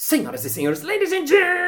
Senhoras 0.00 0.44
e 0.44 0.48
senhores, 0.48 0.82
ladies 0.82 1.12
and 1.12 1.26
gentlemen, 1.26 1.58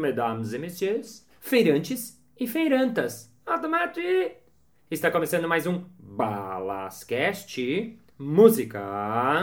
mesdames 0.00 0.54
e 0.54 0.58
messieurs, 0.58 1.28
feirantes 1.38 2.18
e 2.40 2.46
feirantas, 2.46 3.30
automate! 3.44 4.38
Está 4.90 5.10
começando 5.10 5.46
mais 5.46 5.66
um 5.66 5.84
Balascast 5.98 7.94
Música. 8.18 9.42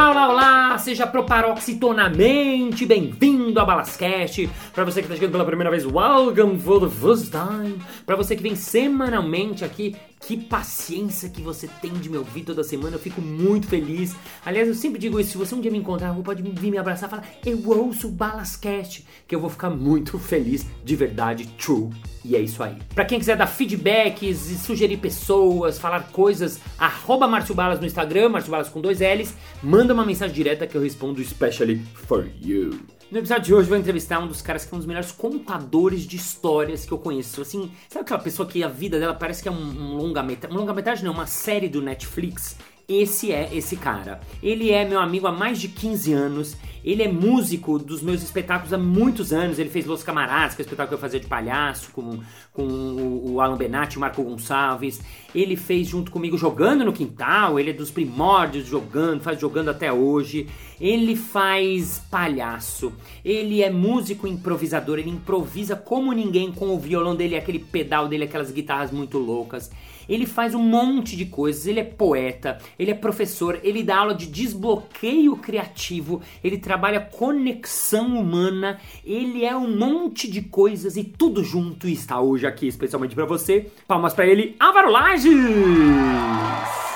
Bao? 0.00 0.69
Seja 0.80 1.06
proparoxitonamente 1.06 2.86
bem-vindo 2.86 3.60
a 3.60 3.64
Balascast. 3.66 4.48
Para 4.72 4.84
você 4.84 5.00
que 5.00 5.06
está 5.06 5.14
chegando 5.14 5.32
pela 5.32 5.44
primeira 5.44 5.70
vez, 5.70 5.84
welcome 5.84 6.58
for 6.58 6.80
the 6.80 6.88
first 6.88 7.30
time. 7.30 7.78
Para 8.06 8.16
você 8.16 8.34
que 8.34 8.42
vem 8.42 8.56
semanalmente 8.56 9.62
aqui, 9.62 9.94
que 10.20 10.36
paciência 10.36 11.28
que 11.28 11.40
você 11.40 11.66
tem 11.80 11.92
de 11.92 12.08
me 12.08 12.18
ouvir 12.18 12.42
toda 12.44 12.62
semana, 12.62 12.96
eu 12.96 13.00
fico 13.00 13.20
muito 13.20 13.66
feliz. 13.66 14.14
Aliás, 14.44 14.68
eu 14.68 14.74
sempre 14.74 14.98
digo 14.98 15.18
isso, 15.18 15.32
se 15.32 15.38
você 15.38 15.54
um 15.54 15.60
dia 15.60 15.70
me 15.70 15.78
encontrar, 15.78 16.12
você 16.12 16.22
pode 16.22 16.42
vir 16.42 16.70
me 16.70 16.78
abraçar 16.78 17.08
e 17.08 17.10
falar, 17.10 17.24
eu 17.44 17.60
ouço 17.66 18.08
o 18.08 18.10
Balascast, 18.10 19.04
que 19.26 19.34
eu 19.34 19.40
vou 19.40 19.48
ficar 19.48 19.70
muito 19.70 20.18
feliz, 20.18 20.66
de 20.84 20.96
verdade, 20.96 21.46
true. 21.58 21.90
E 22.22 22.36
é 22.36 22.40
isso 22.40 22.62
aí. 22.62 22.76
Para 22.94 23.06
quem 23.06 23.18
quiser 23.18 23.34
dar 23.34 23.46
feedbacks 23.46 24.50
e 24.50 24.58
sugerir 24.58 24.98
pessoas, 24.98 25.78
falar 25.78 26.08
coisas, 26.12 26.60
arroba 26.78 27.26
Márcio 27.26 27.54
Balas 27.54 27.80
no 27.80 27.86
Instagram, 27.86 28.28
Márcio 28.28 28.50
Balas 28.50 28.68
com 28.68 28.80
dois 28.80 29.00
L's, 29.00 29.34
manda 29.62 29.94
uma 29.94 30.04
mensagem 30.04 30.34
direta 30.34 30.66
que 30.70 30.76
eu 30.76 30.82
respondo 30.82 31.20
especially 31.20 31.82
for 31.94 32.28
you. 32.40 32.78
No 33.10 33.18
episódio 33.18 33.44
de 33.44 33.54
hoje 33.54 33.68
vou 33.68 33.76
entrevistar 33.76 34.20
um 34.20 34.28
dos 34.28 34.40
caras 34.40 34.64
que 34.64 34.72
é 34.72 34.74
um 34.76 34.78
dos 34.78 34.86
melhores 34.86 35.10
contadores 35.10 36.02
de 36.02 36.14
histórias 36.16 36.84
que 36.84 36.92
eu 36.92 36.98
conheço. 36.98 37.42
Assim, 37.42 37.68
sabe 37.88 38.04
aquela 38.04 38.20
pessoa 38.20 38.48
que 38.48 38.62
a 38.62 38.68
vida 38.68 39.00
dela 39.00 39.14
parece 39.14 39.42
que 39.42 39.48
é 39.48 39.52
um, 39.52 39.56
um 39.56 39.96
longa-metragem? 39.96 40.56
Um 40.56 40.60
longa-metragem 40.60 41.04
não, 41.04 41.12
uma 41.12 41.26
série 41.26 41.68
do 41.68 41.82
Netflix. 41.82 42.56
Esse 42.90 43.30
é 43.30 43.48
esse 43.52 43.76
cara. 43.76 44.20
Ele 44.42 44.72
é 44.72 44.84
meu 44.84 44.98
amigo 44.98 45.24
há 45.28 45.30
mais 45.30 45.60
de 45.60 45.68
15 45.68 46.12
anos. 46.12 46.56
Ele 46.84 47.04
é 47.04 47.12
músico 47.12 47.78
dos 47.78 48.02
meus 48.02 48.20
espetáculos 48.20 48.72
há 48.72 48.78
muitos 48.78 49.32
anos. 49.32 49.60
Ele 49.60 49.70
fez 49.70 49.86
Los 49.86 50.02
Camaradas, 50.02 50.56
que 50.56 50.62
é 50.62 50.64
o 50.64 50.66
espetáculo 50.66 50.88
que 50.88 50.94
eu 50.94 50.98
fazia 50.98 51.20
de 51.20 51.26
palhaço, 51.28 51.92
com, 51.92 52.18
com 52.52 52.64
o 52.66 53.40
Alan 53.40 53.56
Benatti, 53.56 53.96
o 53.96 54.00
Marco 54.00 54.24
Gonçalves. 54.24 55.00
Ele 55.32 55.54
fez 55.54 55.86
junto 55.86 56.10
comigo 56.10 56.36
Jogando 56.36 56.84
no 56.84 56.92
Quintal. 56.92 57.60
Ele 57.60 57.70
é 57.70 57.72
dos 57.72 57.92
primórdios 57.92 58.66
jogando, 58.66 59.20
faz 59.20 59.38
jogando 59.38 59.68
até 59.68 59.92
hoje. 59.92 60.48
Ele 60.80 61.14
faz 61.14 62.02
palhaço. 62.10 62.92
Ele 63.24 63.62
é 63.62 63.70
músico 63.70 64.26
improvisador. 64.26 64.98
Ele 64.98 65.10
improvisa 65.10 65.76
como 65.76 66.12
ninguém 66.12 66.50
com 66.50 66.70
o 66.70 66.78
violão 66.78 67.14
dele, 67.14 67.36
aquele 67.36 67.60
pedal 67.60 68.08
dele, 68.08 68.24
aquelas 68.24 68.50
guitarras 68.50 68.90
muito 68.90 69.16
loucas. 69.16 69.70
Ele 70.08 70.26
faz 70.26 70.54
um 70.54 70.62
monte 70.62 71.16
de 71.16 71.26
coisas. 71.26 71.66
Ele 71.66 71.80
é 71.80 71.84
poeta, 71.84 72.58
ele 72.78 72.90
é 72.90 72.94
professor, 72.94 73.58
ele 73.62 73.82
dá 73.82 73.98
aula 73.98 74.14
de 74.14 74.26
desbloqueio 74.26 75.36
criativo, 75.36 76.20
ele 76.42 76.58
trabalha 76.58 77.00
conexão 77.00 78.18
humana, 78.18 78.78
ele 79.04 79.44
é 79.44 79.56
um 79.56 79.76
monte 79.76 80.30
de 80.30 80.42
coisas 80.42 80.96
e 80.96 81.04
tudo 81.04 81.42
junto 81.42 81.88
e 81.88 81.92
está 81.92 82.20
hoje 82.20 82.46
aqui 82.46 82.66
especialmente 82.66 83.14
para 83.14 83.24
você. 83.24 83.70
Palmas 83.86 84.14
para 84.14 84.26
ele, 84.26 84.56
Álvaro 84.58 84.90
Lages! 84.90 86.89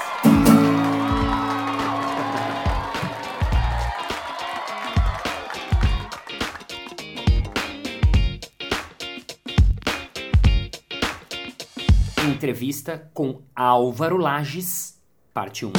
Entrevista 12.25 13.11
com 13.13 13.43
Álvaro 13.55 14.17
Lages, 14.17 14.99
parte 15.35 15.67
1. 15.67 15.73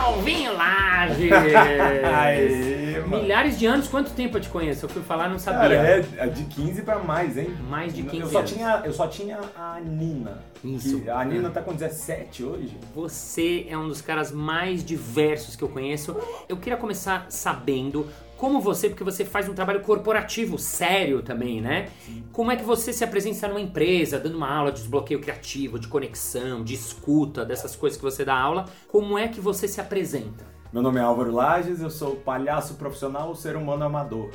Alvinho 0.00 0.56
Lages! 0.56 1.32
Aê, 2.14 3.00
mano. 3.00 3.22
Milhares 3.22 3.58
de 3.58 3.66
anos, 3.66 3.88
quanto 3.88 4.12
tempo 4.12 4.36
eu 4.36 4.40
te 4.40 4.48
conheço? 4.48 4.84
Eu 4.84 4.88
fui 4.88 5.02
falar 5.02 5.28
não 5.28 5.38
sabia. 5.38 5.60
Cara, 5.60 5.74
é 5.74 6.04
é 6.18 6.26
de 6.28 6.44
15 6.44 6.82
pra 6.82 6.98
mais, 7.00 7.36
hein? 7.36 7.56
Mais 7.68 7.92
de 7.92 8.04
15 8.04 8.22
eu 8.22 8.28
só 8.28 8.38
anos. 8.38 8.50
Tinha, 8.52 8.82
eu 8.84 8.92
só 8.92 9.06
tinha 9.08 9.40
a 9.56 9.80
Nina. 9.80 10.38
Isso. 10.62 11.00
Que 11.00 11.10
a 11.10 11.24
Nina 11.24 11.50
tá 11.50 11.60
com 11.62 11.72
17 11.72 12.44
hoje. 12.44 12.76
Você 12.94 13.66
é 13.68 13.76
um 13.76 13.88
dos 13.88 14.00
caras 14.00 14.30
mais 14.30 14.84
diversos 14.84 15.56
que 15.56 15.64
eu 15.64 15.68
conheço. 15.68 16.16
Eu 16.48 16.56
queria 16.56 16.76
começar 16.78 17.26
sabendo 17.28 18.06
como 18.42 18.60
você, 18.60 18.88
porque 18.88 19.04
você 19.04 19.24
faz 19.24 19.48
um 19.48 19.54
trabalho 19.54 19.82
corporativo 19.82 20.58
sério 20.58 21.22
também, 21.22 21.60
né? 21.60 21.88
Como 22.32 22.50
é 22.50 22.56
que 22.56 22.64
você 22.64 22.92
se 22.92 23.04
apresenta 23.04 23.46
numa 23.46 23.60
empresa, 23.60 24.18
dando 24.18 24.36
uma 24.36 24.52
aula 24.52 24.72
de 24.72 24.80
desbloqueio 24.80 25.20
criativo, 25.20 25.78
de 25.78 25.86
conexão, 25.86 26.64
de 26.64 26.74
escuta, 26.74 27.44
dessas 27.44 27.76
coisas 27.76 27.96
que 27.96 28.02
você 28.02 28.24
dá 28.24 28.34
aula? 28.34 28.64
Como 28.88 29.16
é 29.16 29.28
que 29.28 29.40
você 29.40 29.68
se 29.68 29.80
apresenta? 29.80 30.44
Meu 30.72 30.82
nome 30.82 30.98
é 30.98 31.02
Álvaro 31.04 31.30
Lages, 31.30 31.80
eu 31.80 31.88
sou 31.88 32.16
palhaço 32.16 32.74
profissional, 32.74 33.32
ser 33.36 33.54
humano 33.54 33.84
amador. 33.84 34.30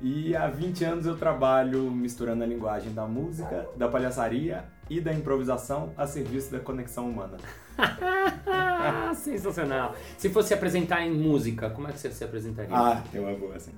E 0.00 0.36
há 0.36 0.46
20 0.46 0.84
anos 0.84 1.06
eu 1.06 1.16
trabalho 1.16 1.90
misturando 1.90 2.44
a 2.44 2.46
linguagem 2.46 2.92
da 2.92 3.08
música, 3.08 3.68
da 3.76 3.88
palhaçaria 3.88 4.66
e 4.88 5.00
da 5.00 5.12
improvisação 5.12 5.90
a 5.96 6.06
serviço 6.06 6.52
da 6.52 6.58
conexão 6.58 7.08
humana. 7.08 7.36
Sensacional. 9.14 9.94
Se 10.16 10.28
fosse 10.28 10.48
se 10.48 10.54
apresentar 10.54 11.02
em 11.06 11.12
música, 11.12 11.70
como 11.70 11.88
é 11.88 11.92
que 11.92 11.98
você 11.98 12.10
se 12.10 12.24
apresentaria? 12.24 12.74
Ah, 12.74 13.02
tem 13.10 13.20
uma 13.20 13.32
boa 13.34 13.56
assim. 13.56 13.72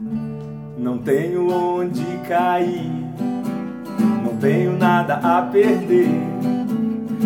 Não 0.79 0.99
tenho 0.99 1.51
onde 1.51 2.05
cair, 2.29 2.91
não 4.25 4.37
tenho 4.37 4.77
nada 4.77 5.15
a 5.15 5.43
perder. 5.43 6.09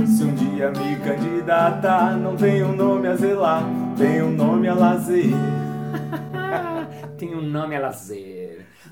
Se 0.06 0.24
um 0.24 0.34
dia 0.34 0.70
me 0.70 0.96
candidatar, 0.96 2.16
não 2.16 2.36
tenho 2.36 2.74
nome 2.74 3.08
a 3.08 3.16
zelar, 3.16 3.64
tenho 3.96 4.30
nome 4.30 4.68
a 4.68 4.74
lazer. 4.74 5.32
Um 7.22 7.40
nome 7.40 7.74
a 7.74 7.80
lazer. 7.80 8.32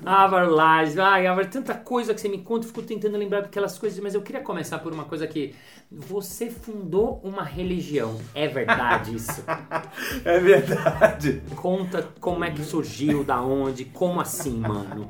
Álvaro 0.05 0.51
Lages, 0.53 0.97
ai 0.97 1.27
Álvaro, 1.27 1.47
tanta 1.49 1.73
coisa 1.73 2.13
que 2.13 2.21
você 2.21 2.29
me 2.29 2.39
conta, 2.39 2.65
eu 2.65 2.69
fico 2.69 2.81
tentando 2.81 3.17
lembrar 3.17 3.41
daquelas 3.41 3.77
coisas, 3.77 3.99
mas 3.99 4.13
eu 4.13 4.21
queria 4.21 4.41
começar 4.41 4.79
por 4.79 4.91
uma 4.93 5.05
coisa 5.05 5.25
que 5.27 5.55
você 5.91 6.49
fundou 6.49 7.21
uma 7.23 7.43
religião, 7.43 8.19
é 8.33 8.47
verdade 8.47 9.15
isso? 9.15 9.43
É 10.25 10.39
verdade. 10.39 11.41
Conta 11.55 12.09
como 12.19 12.43
é 12.43 12.51
que 12.51 12.63
surgiu, 12.63 13.23
da 13.23 13.41
onde, 13.41 13.85
como 13.85 14.19
assim, 14.19 14.57
mano? 14.59 15.09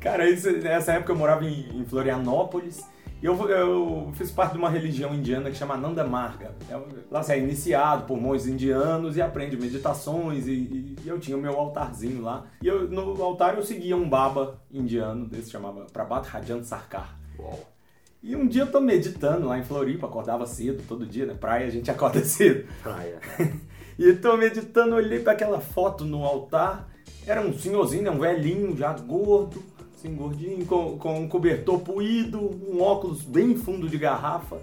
Cara, 0.00 0.28
isso, 0.28 0.50
nessa 0.52 0.92
época 0.92 1.12
eu 1.12 1.16
morava 1.16 1.44
em, 1.44 1.80
em 1.80 1.84
Florianópolis 1.84 2.84
eu, 3.22 3.34
eu 3.48 4.10
fiz 4.14 4.30
parte 4.30 4.52
de 4.52 4.58
uma 4.58 4.68
religião 4.68 5.14
indiana 5.14 5.50
que 5.50 5.56
chama 5.56 5.76
Nanda 5.76 6.04
Marga. 6.04 6.54
É, 6.70 6.78
lá 7.10 7.22
você 7.22 7.32
é 7.34 7.38
iniciado 7.38 8.04
por 8.04 8.20
monges 8.20 8.46
indianos 8.46 9.16
e 9.16 9.22
aprende 9.22 9.56
meditações 9.56 10.46
e, 10.46 10.52
e- 10.52 10.96
e 11.04 11.08
eu 11.08 11.18
tinha 11.18 11.36
o 11.36 11.40
meu 11.40 11.58
altarzinho 11.58 12.22
lá. 12.22 12.44
E 12.62 12.66
eu, 12.66 12.88
no 12.88 13.22
altar 13.22 13.56
eu 13.56 13.62
seguia 13.62 13.96
um 13.96 14.08
baba 14.08 14.60
indiano 14.70 15.26
desse, 15.26 15.50
chamava 15.50 15.86
Prabhat 15.92 16.26
Rajan 16.28 16.62
Sarkar. 16.62 17.16
E 18.22 18.34
um 18.34 18.46
dia 18.46 18.62
eu 18.62 18.70
tô 18.72 18.80
meditando 18.80 19.46
lá 19.46 19.58
em 19.58 19.62
Floripa, 19.64 20.06
acordava 20.06 20.46
cedo 20.46 20.82
todo 20.88 21.06
dia, 21.06 21.26
né? 21.26 21.34
Praia 21.34 21.66
a 21.66 21.70
gente 21.70 21.90
acorda 21.90 22.20
cedo. 22.24 22.66
Praia. 22.82 23.18
E 23.98 24.04
eu 24.10 24.20
tô 24.20 24.36
meditando, 24.36 24.94
olhei 24.94 25.20
para 25.20 25.32
aquela 25.32 25.58
foto 25.58 26.04
no 26.04 26.22
altar. 26.22 26.86
Era 27.26 27.40
um 27.40 27.50
senhorzinho, 27.56 28.02
né, 28.02 28.10
um 28.10 28.18
velhinho, 28.18 28.76
já 28.76 28.92
gordo, 28.92 29.62
assim, 30.06 30.14
gordinho, 30.14 30.64
com, 30.64 30.98
com 30.98 31.20
um 31.20 31.28
cobertor 31.28 31.80
puído, 31.80 32.38
um 32.40 32.80
óculos 32.80 33.22
bem 33.22 33.56
fundo 33.56 33.88
de 33.88 33.98
garrafa. 33.98 34.58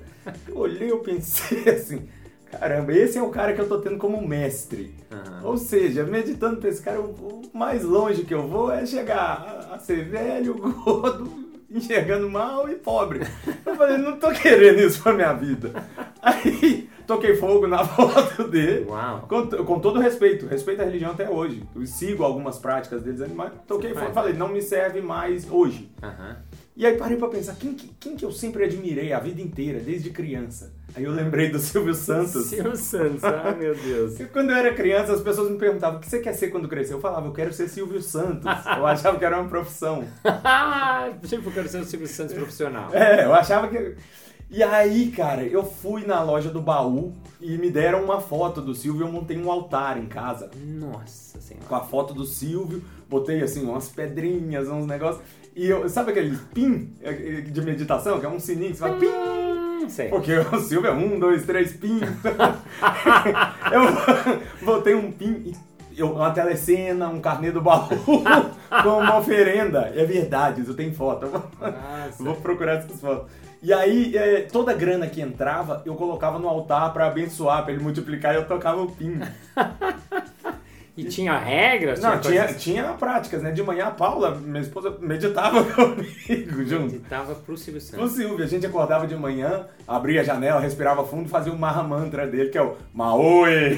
Eu 0.47 0.57
olhei, 0.57 0.89
eu 0.89 0.99
pensei 0.99 1.67
assim, 1.69 2.07
caramba, 2.49 2.93
esse 2.93 3.17
é 3.17 3.21
o 3.21 3.29
cara 3.29 3.53
que 3.53 3.59
eu 3.59 3.67
tô 3.67 3.79
tendo 3.79 3.97
como 3.97 4.25
mestre. 4.25 4.95
Aham. 5.11 5.41
Ou 5.43 5.57
seja, 5.57 6.03
meditando 6.03 6.57
pra 6.57 6.69
esse 6.69 6.81
cara, 6.81 7.01
o 7.01 7.41
mais 7.53 7.83
longe 7.83 8.23
que 8.23 8.33
eu 8.33 8.47
vou 8.47 8.71
é 8.71 8.85
chegar 8.85 9.67
a, 9.71 9.75
a 9.75 9.79
ser 9.79 10.05
velho, 10.05 10.55
gordo, 10.83 11.29
enxergando 11.69 12.29
mal 12.29 12.69
e 12.69 12.75
pobre. 12.75 13.21
Eu 13.65 13.75
falei, 13.75 13.97
não 13.97 14.17
tô 14.17 14.31
querendo 14.31 14.79
isso 14.79 15.01
pra 15.03 15.13
minha 15.13 15.33
vida. 15.33 15.73
Aí, 16.21 16.82
toquei 17.07 17.35
fogo 17.35 17.67
na 17.67 17.83
foto 17.85 18.47
dele. 18.47 18.85
Uau. 18.87 19.25
Com, 19.27 19.47
com 19.47 19.79
todo 19.79 19.99
respeito, 19.99 20.45
respeito 20.47 20.81
à 20.81 20.85
religião 20.85 21.11
até 21.11 21.29
hoje. 21.29 21.63
Eu 21.75 21.85
sigo 21.85 22.23
algumas 22.23 22.57
práticas 22.57 23.01
deles, 23.03 23.21
mas 23.33 23.51
toquei 23.67 23.93
fogo 23.93 24.09
e 24.11 24.13
falei, 24.13 24.33
não 24.33 24.47
me 24.49 24.61
serve 24.61 25.01
mais 25.01 25.49
hoje. 25.49 25.91
Aham. 26.01 26.37
E 26.75 26.87
aí 26.87 26.97
parei 26.97 27.17
pra 27.17 27.27
pensar, 27.27 27.53
quem, 27.55 27.75
que- 27.75 27.91
quem 27.99 28.15
que 28.15 28.25
eu 28.25 28.31
sempre 28.31 28.63
admirei 28.65 29.13
a 29.13 29.19
vida 29.19 29.39
inteira, 29.39 29.79
desde 29.79 30.09
criança? 30.09 30.73
Aí 30.95 31.03
eu 31.03 31.11
lembrei 31.11 31.49
do 31.51 31.59
Silvio 31.61 31.93
Santos. 31.93 32.47
Silvio 32.47 32.75
Santos, 32.75 33.23
ai 33.23 33.53
meu 33.55 33.75
Deus. 33.75 34.19
E 34.19 34.25
quando 34.33 34.49
eu 34.49 34.55
era 34.55 34.73
criança, 34.73 35.13
as 35.13 35.21
pessoas 35.21 35.51
me 35.51 35.57
perguntavam, 35.59 35.99
o 35.99 36.01
que 36.01 36.09
você 36.09 36.19
quer 36.19 36.33
ser 36.33 36.47
quando 36.47 36.67
crescer? 36.67 36.93
Eu 36.95 36.99
falava, 36.99 37.27
eu 37.27 37.31
quero 37.31 37.53
ser 37.53 37.67
Silvio 37.67 38.01
Santos. 38.01 38.45
Eu 38.75 38.87
achava 38.87 39.19
que 39.19 39.25
era 39.25 39.39
uma 39.39 39.47
profissão. 39.47 40.03
Sempre 41.23 41.47
eu 41.47 41.51
quero 41.53 41.67
ser 41.69 41.79
o 41.81 41.85
Silvio 41.85 42.07
Santos 42.07 42.33
profissional. 42.33 42.89
É, 42.93 43.23
eu 43.25 43.33
achava 43.33 43.67
que... 43.67 43.95
E 44.53 44.61
aí, 44.61 45.07
cara, 45.07 45.41
eu 45.41 45.65
fui 45.65 46.05
na 46.05 46.21
loja 46.21 46.51
do 46.51 46.61
baú 46.61 47.11
e 47.41 47.57
me 47.57 47.71
deram 47.71 48.03
uma 48.03 48.21
foto 48.21 48.61
do 48.61 48.75
Silvio 48.75 49.07
eu 49.07 49.11
montei 49.11 49.35
um 49.35 49.51
altar 49.51 49.97
em 49.97 50.05
casa. 50.05 50.51
Nossa 50.55 51.41
senhora. 51.41 51.65
Com 51.67 51.73
a 51.73 51.79
foto 51.79 52.13
do 52.13 52.23
Silvio, 52.23 52.83
botei 53.09 53.41
assim 53.41 53.65
umas 53.65 53.89
pedrinhas, 53.89 54.69
uns 54.69 54.85
negócios. 54.85 55.23
E 55.55 55.67
eu, 55.67 55.89
sabe 55.89 56.11
aquele 56.11 56.37
pin 56.53 56.93
eh, 57.01 57.41
de 57.41 57.61
meditação, 57.63 58.19
que 58.19 58.27
é 58.27 58.29
um 58.29 58.39
sininho 58.39 58.73
que 58.73 58.77
você 58.77 58.83
vai 58.83 58.99
pim? 58.99 59.07
Hum, 59.07 59.89
sei. 59.89 60.09
Porque 60.09 60.33
o 60.37 60.59
Silvio 60.59 60.91
é 60.91 60.93
um, 60.93 61.17
dois, 61.17 61.47
três, 61.47 61.73
pim. 61.73 61.99
eu 63.73 64.65
botei 64.65 64.93
um 64.93 65.11
pin 65.11 65.51
e 65.91 65.99
eu, 65.99 66.13
uma 66.13 66.29
telecena, 66.29 67.09
um 67.09 67.19
carnê 67.19 67.49
do 67.49 67.59
baú 67.59 67.89
com 68.83 68.99
uma 68.99 69.17
oferenda. 69.17 69.91
É 69.95 70.05
verdade, 70.05 70.61
isso 70.61 70.75
tem 70.75 70.93
foto. 70.93 71.25
Eu 71.25 71.31
vou, 71.31 71.41
vou 72.19 72.35
procurar 72.35 72.73
essas 72.73 73.01
fotos. 73.01 73.31
E 73.63 73.71
aí, 73.71 74.15
é, 74.17 74.41
toda 74.41 74.73
grana 74.73 75.07
que 75.07 75.21
entrava, 75.21 75.81
eu 75.85 75.95
colocava 75.95 76.37
no 76.37 76.49
altar 76.49 76.91
pra 76.91 77.07
abençoar, 77.07 77.63
pra 77.63 77.73
ele 77.73 77.81
multiplicar 77.81 78.33
e 78.33 78.35
eu 78.35 78.45
tocava 78.45 78.81
o 78.81 78.91
pin. 78.91 79.21
E 80.95 81.05
tinha 81.05 81.35
regras? 81.37 81.99
Não, 81.99 82.19
tinha, 82.19 82.43
coisas- 82.43 82.61
tinha 82.61 82.83
práticas, 82.93 83.41
né? 83.41 83.51
De 83.51 83.63
manhã 83.63 83.87
a 83.87 83.91
Paula, 83.91 84.35
minha 84.35 84.61
esposa, 84.61 84.95
meditava 85.01 85.63
comigo 85.73 86.63
junto. 86.65 86.93
Editava 86.95 87.33
pro 87.33 87.57
Silvio 87.57 87.81
Santos. 87.81 88.11
Silvio, 88.11 88.43
a 88.45 88.47
gente 88.47 88.65
acordava 88.65 89.07
de 89.07 89.15
manhã, 89.15 89.65
abria 89.87 90.21
a 90.21 90.23
janela, 90.23 90.59
respirava 90.59 91.03
fundo 91.03 91.25
e 91.25 91.29
fazia 91.29 91.51
o 91.51 91.57
Maha 91.57 91.81
Mantra 91.81 92.27
dele, 92.27 92.49
que 92.49 92.57
é 92.59 92.61
o 92.61 92.75
Maoi, 92.93 93.77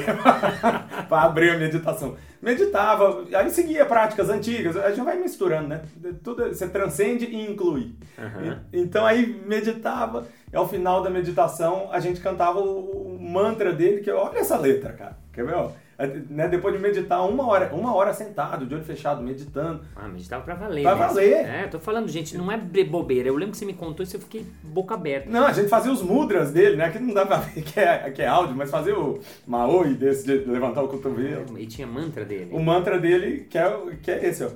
pra 1.07 1.21
abrir 1.23 1.51
a 1.51 1.57
meditação. 1.57 2.15
Meditava, 2.41 3.23
aí 3.33 3.49
seguia 3.49 3.85
práticas 3.85 4.29
antigas, 4.29 4.77
a 4.77 4.89
gente 4.91 5.03
vai 5.03 5.17
misturando, 5.17 5.67
né? 5.69 5.81
Tudo, 6.23 6.47
você 6.49 6.67
transcende 6.67 7.25
e 7.25 7.49
inclui. 7.49 7.95
Aham. 8.19 8.59
E- 8.71 8.81
então 8.81 9.05
aí 9.05 9.41
meditava, 9.47 10.27
e 10.51 10.55
ao 10.55 10.67
final 10.67 11.01
da 11.01 11.09
meditação 11.09 11.89
a 11.91 11.99
gente 11.99 12.19
cantava 12.19 12.59
o, 12.59 13.15
o 13.15 13.19
mantra 13.19 13.73
dele, 13.73 14.01
que 14.01 14.11
olha 14.11 14.37
essa 14.37 14.57
letra, 14.57 14.93
cara. 14.93 15.17
Quer 15.33 15.45
ver? 15.45 15.55
ó? 15.55 15.71
É, 15.97 16.07
né, 16.29 16.47
Depois 16.49 16.75
de 16.75 16.81
meditar 16.81 17.25
uma 17.27 17.47
hora, 17.47 17.73
uma 17.73 17.95
hora 17.95 18.13
sentado, 18.13 18.65
de 18.65 18.75
olho 18.75 18.83
fechado, 18.83 19.21
meditando. 19.23 19.81
Ah, 19.95 20.07
meditava 20.09 20.43
pra 20.43 20.53
valer. 20.55 20.83
Pra 20.83 20.91
mesmo. 20.95 21.07
valer. 21.07 21.45
É, 21.45 21.67
tô 21.67 21.79
falando, 21.79 22.07
gente, 22.09 22.37
não 22.37 22.51
é 22.51 22.57
bobeira. 22.57 23.29
Eu 23.29 23.35
lembro 23.35 23.51
que 23.51 23.57
você 23.57 23.65
me 23.65 23.73
contou 23.73 24.03
isso 24.03 24.15
e 24.15 24.17
eu 24.17 24.21
fiquei 24.21 24.45
boca 24.63 24.93
aberta. 24.93 25.29
Não, 25.29 25.45
a 25.47 25.53
gente 25.53 25.69
fazia 25.69 25.91
os 25.91 26.01
mudras 26.01 26.51
dele, 26.51 26.75
né? 26.75 26.89
Que 26.89 26.99
não 26.99 27.13
dá 27.13 27.25
pra 27.25 27.37
ver 27.37 27.61
que 27.61 27.79
é, 27.79 28.09
que 28.11 28.21
é 28.21 28.27
áudio, 28.27 28.55
mas 28.55 28.69
fazia 28.69 28.97
o 28.99 29.19
Maoi 29.47 29.93
desse 29.93 30.25
de 30.25 30.49
levantar 30.49 30.83
o 30.83 30.87
cotovelo. 30.89 31.57
E 31.57 31.65
tinha 31.65 31.87
mantra 31.87 32.25
dele. 32.25 32.49
O 32.51 32.59
mantra 32.59 32.99
dele, 32.99 33.47
que 33.49 33.57
é, 33.57 33.67
o- 33.67 33.91
que 34.01 34.11
é 34.11 34.25
esse, 34.27 34.43
ó. 34.43 34.49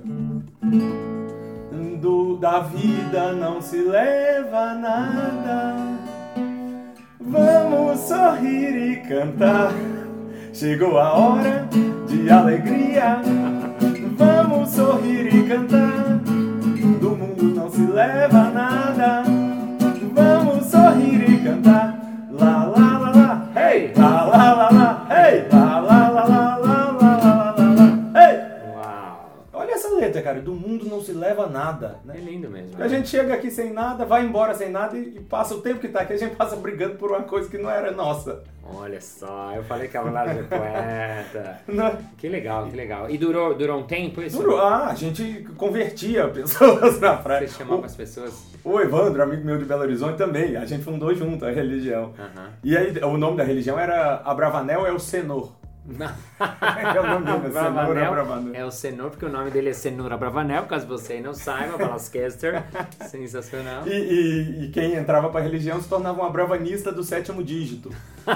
Do, 2.00 2.36
da 2.36 2.60
vida 2.60 3.32
não 3.32 3.60
se 3.60 3.76
leva 3.82 4.74
nada. 4.74 5.76
Vamos 7.20 8.00
sorrir 8.00 8.92
e 8.92 8.96
cantar. 9.08 9.72
Chegou 10.52 10.98
a 10.98 11.12
hora 11.12 11.68
de 12.08 12.30
alegria. 12.30 13.22
Vamos 14.16 14.70
sorrir 14.70 15.34
e 15.34 15.48
cantar. 15.48 16.20
Do 17.00 17.10
mundo 17.16 17.44
não 17.54 17.70
se 17.70 17.82
leva 17.82 18.50
nada. 18.50 19.22
Vamos 20.12 20.66
sorrir 20.66 21.30
e 21.30 21.44
cantar. 21.44 21.79
Letra, 30.20 30.22
cara. 30.22 30.40
Do 30.40 30.52
mundo 30.52 30.84
não 30.86 31.00
se 31.02 31.12
leva 31.12 31.46
nada. 31.46 31.96
É 32.08 32.12
Né? 32.12 32.20
lindo 32.20 32.48
mesmo. 32.48 32.82
A 32.82 32.88
gente 32.88 33.08
chega 33.08 33.34
aqui 33.34 33.50
sem 33.50 33.72
nada, 33.72 34.04
vai 34.04 34.24
embora 34.24 34.54
sem 34.54 34.70
nada 34.70 34.96
e, 34.96 35.16
e 35.16 35.20
passa 35.20 35.54
o 35.54 35.60
tempo 35.60 35.80
que 35.80 35.88
tá 35.88 36.00
aqui, 36.02 36.12
a 36.12 36.16
gente 36.16 36.36
passa 36.36 36.56
brigando 36.56 36.94
por 36.96 37.10
uma 37.10 37.22
coisa 37.22 37.48
que 37.48 37.58
não 37.58 37.70
era 37.70 37.90
nossa. 37.90 38.42
Olha 38.72 39.00
só, 39.00 39.52
eu 39.56 39.64
falei 39.64 39.88
que 39.88 39.96
a 39.96 40.02
Vlad 40.02 40.28
é 40.30 40.42
poeta. 40.44 41.60
Né? 41.66 41.98
Que 42.18 42.28
legal, 42.28 42.66
que 42.68 42.76
legal. 42.76 43.10
E 43.10 43.18
durou, 43.18 43.54
durou 43.54 43.80
um 43.80 43.82
tempo 43.82 44.22
isso? 44.22 44.38
Durou. 44.38 44.60
Ah, 44.60 44.88
a 44.88 44.94
gente 44.94 45.44
convertia 45.56 46.28
pessoas 46.30 47.00
na 47.00 47.16
praia. 47.16 47.48
Você 47.48 47.58
chamava 47.58 47.86
as 47.86 47.96
pessoas. 47.96 48.44
O, 48.64 48.70
o 48.70 48.80
Evandro, 48.80 49.22
amigo 49.22 49.44
meu 49.44 49.58
de 49.58 49.64
Belo 49.64 49.82
Horizonte, 49.82 50.16
também. 50.18 50.56
A 50.56 50.64
gente 50.64 50.84
fundou 50.84 51.12
junto 51.14 51.44
a 51.44 51.50
religião. 51.50 52.12
E 52.62 52.76
aí, 52.76 52.96
o 53.02 53.16
nome 53.16 53.36
da 53.36 53.44
religião 53.44 53.78
era 53.78 54.22
Abravanel 54.24 54.86
é 54.86 54.92
o 54.92 54.98
Senor. 55.00 55.52
É 55.98 57.00
o 57.00 57.20
nome 57.20 57.24
dele, 57.26 57.46
é 57.56 57.62
Senor 57.62 57.94
Bravanel 57.94 58.54
é 58.54 58.64
o 58.64 58.70
Senor, 58.70 59.10
porque 59.10 59.24
o 59.26 59.28
nome 59.28 59.50
dele 59.50 59.70
é 59.70 59.72
Cenoura 59.72 60.16
Bravanel, 60.16 60.64
caso 60.66 60.86
você 60.86 61.20
não 61.20 61.34
saiba, 61.34 61.76
Balascaster. 61.78 62.62
Sensacional. 63.08 63.86
E, 63.86 63.90
e- 63.90 64.64
e 64.64 64.70
quem 64.70 64.94
entrava 64.94 65.28
pra 65.30 65.40
religião 65.40 65.80
se 65.80 65.88
tornava 65.88 66.20
um 66.20 66.24
abravanista 66.24 66.92
do 66.92 67.02
sétimo 67.02 67.42
dígito. 67.42 67.90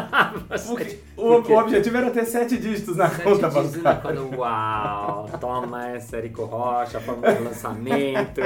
Porque 0.66 0.98
o, 1.16 1.22
Por 1.22 1.42
quê? 1.44 1.52
o 1.52 1.58
objetivo 1.58 1.96
era 1.96 2.10
ter 2.10 2.24
sete 2.24 2.56
dígitos 2.56 2.96
na 2.96 3.08
Sete 3.08 3.22
conta 3.22 3.48
dígitos 3.50 3.82
quando, 4.02 4.36
uau, 4.38 5.28
toma 5.40 5.88
essa, 5.88 6.16
Erico 6.16 6.44
Rocha, 6.44 7.00
fórmula 7.00 7.32
do 7.32 7.44
lançamento 7.44 8.40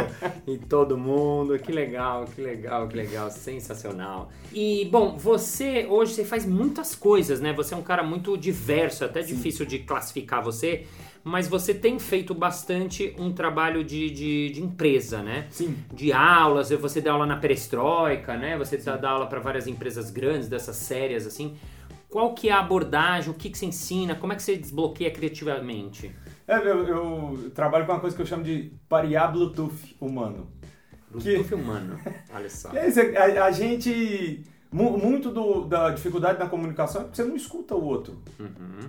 e 0.47 0.59
todo 0.59 0.99
mundo, 0.99 1.59
que 1.59 1.73
legal, 1.73 2.25
que 2.25 2.41
legal, 2.41 2.89
que 2.89 2.97
legal, 2.97 3.31
sensacional. 3.31 4.31
E, 4.53 4.89
bom, 4.91 5.17
você, 5.17 5.87
hoje, 5.89 6.15
você 6.15 6.25
faz 6.25 6.45
muitas 6.45 6.95
coisas, 6.95 7.41
né? 7.41 7.53
Você 7.53 7.75
é 7.75 7.77
um 7.77 7.83
cara 7.83 8.03
muito 8.03 8.37
diverso, 8.37 8.98
é 9.05 9.07
até 9.07 9.21
difícil 9.23 9.67
de 9.67 9.81
classificar 9.81 10.43
você, 10.43 10.87
mas 11.25 11.49
você 11.49 11.75
tem 11.75 11.99
feito 11.99 12.35
bastante 12.35 13.15
um 13.19 13.33
trabalho 13.33 13.85
de, 13.85 14.11
de, 14.11 14.51
de 14.51 14.63
empresa, 14.63 15.23
né? 15.23 15.47
Sim. 15.51 15.77
de 15.93 16.13
aulas, 16.13 16.71
você 16.71 17.01
dá 17.01 17.13
aula 17.13 17.27
na 17.27 17.37
Perestroika, 17.37 18.37
né? 18.37 18.57
Você 18.57 18.77
dá 18.77 19.11
aula 19.11 19.27
para 19.27 19.41
várias 19.41 19.67
empresas 19.67 20.11
grandes 20.11 20.49
dessas 20.49 20.77
séries 20.77 21.27
assim. 21.27 21.57
Qual 22.09 22.33
que 22.35 22.49
é 22.49 22.53
a 22.53 22.61
abordagem? 22.61 23.31
O 23.31 23.35
que, 23.35 23.51
que 23.51 23.59
você 23.59 23.67
ensina? 23.67 24.15
Como 24.15 24.33
é 24.33 24.37
que 24.37 24.43
você 24.43 24.57
desbloqueia 24.57 25.11
criativamente? 25.11 26.11
É, 26.47 26.57
eu, 26.57 26.89
eu 26.89 27.51
trabalho 27.55 27.85
com 27.85 27.93
uma 27.93 28.01
coisa 28.01 28.17
que 28.17 28.23
eu 28.23 28.27
chamo 28.27 28.43
de 28.43 28.73
parear 28.89 29.31
Bluetooth 29.31 29.95
humano. 30.01 30.51
Bluetooth 31.11 31.55
humano. 31.55 32.01
Olha 32.35 32.49
só. 32.49 32.71
É 32.75 32.89
isso, 32.89 33.01
a, 33.01 33.45
a 33.45 33.51
gente. 33.51 34.43
Mu- 34.73 34.99
Muito 34.99 35.31
do- 35.31 35.65
da 35.65 35.91
dificuldade 35.91 36.39
na 36.39 36.47
comunicação 36.47 37.01
é 37.03 37.05
porque 37.05 37.17
você 37.17 37.25
não 37.29 37.37
escuta 37.37 37.75
o 37.75 37.85
outro. 37.85 38.17
Uhum. 38.39 38.89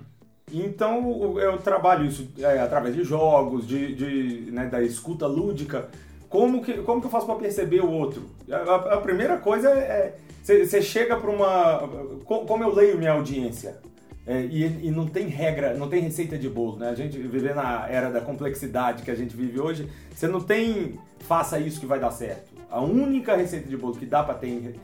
Então 0.52 1.08
o- 1.08 1.38
eu 1.40 1.58
trabalho 1.58 2.06
isso 2.06 2.28
é, 2.38 2.58
através 2.60 2.94
de 2.94 3.04
jogos, 3.04 3.66
de, 3.66 3.94
de, 3.94 4.50
né, 4.50 4.66
da 4.66 4.82
escuta 4.82 5.26
lúdica. 5.26 5.88
Como 6.28 6.62
que, 6.62 6.74
como 6.82 7.00
que 7.00 7.06
eu 7.06 7.10
faço 7.10 7.26
para 7.26 7.34
perceber 7.36 7.80
o 7.80 7.90
outro? 7.90 8.22
A, 8.50 8.94
a- 8.94 9.00
primeira 9.00 9.36
coisa 9.38 9.68
é 9.70 10.16
você 10.42 10.64
você 10.66 10.80
chega 10.82 11.16
para 11.16 11.30
uma. 11.30 11.88
co- 12.24 12.44
Como 12.46 12.62
eu 12.64 12.74
leio 12.74 12.98
minha 12.98 13.12
audiência? 13.12 13.78
É, 14.26 14.42
e, 14.42 14.86
e 14.86 14.90
não 14.90 15.06
tem 15.06 15.26
regra, 15.26 15.74
não 15.74 15.88
tem 15.88 16.02
receita 16.02 16.38
de 16.38 16.48
bolo, 16.48 16.76
né? 16.78 16.90
A 16.90 16.94
gente 16.94 17.18
viver 17.18 17.54
na 17.54 17.88
era 17.88 18.10
da 18.10 18.20
complexidade 18.20 19.02
que 19.02 19.10
a 19.10 19.14
gente 19.14 19.34
vive 19.34 19.58
hoje, 19.58 19.88
você 20.14 20.28
não 20.28 20.40
tem 20.40 20.98
faça 21.20 21.58
isso 21.58 21.80
que 21.80 21.86
vai 21.86 21.98
dar 21.98 22.10
certo. 22.10 22.52
A 22.70 22.80
única 22.80 23.34
receita 23.34 23.68
de 23.68 23.76
bolo 23.76 23.94
que 23.96 24.06
dá 24.06 24.22
para 24.22 24.34
ter 24.34 24.74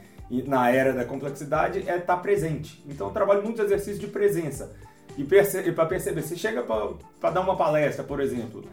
na 0.46 0.70
era 0.70 0.92
da 0.92 1.04
complexidade 1.04 1.88
é 1.88 1.96
estar 1.96 2.16
presente. 2.18 2.82
Então 2.88 3.08
eu 3.08 3.12
trabalho 3.12 3.42
muito 3.42 3.62
exercício 3.62 4.00
de 4.00 4.06
presença. 4.06 4.74
E, 5.16 5.24
para 5.72 5.86
perceber, 5.86 6.22
você 6.22 6.36
chega 6.36 6.62
para 6.62 7.30
dar 7.30 7.40
uma 7.40 7.56
palestra, 7.56 8.04
por 8.04 8.20
exemplo, 8.20 8.64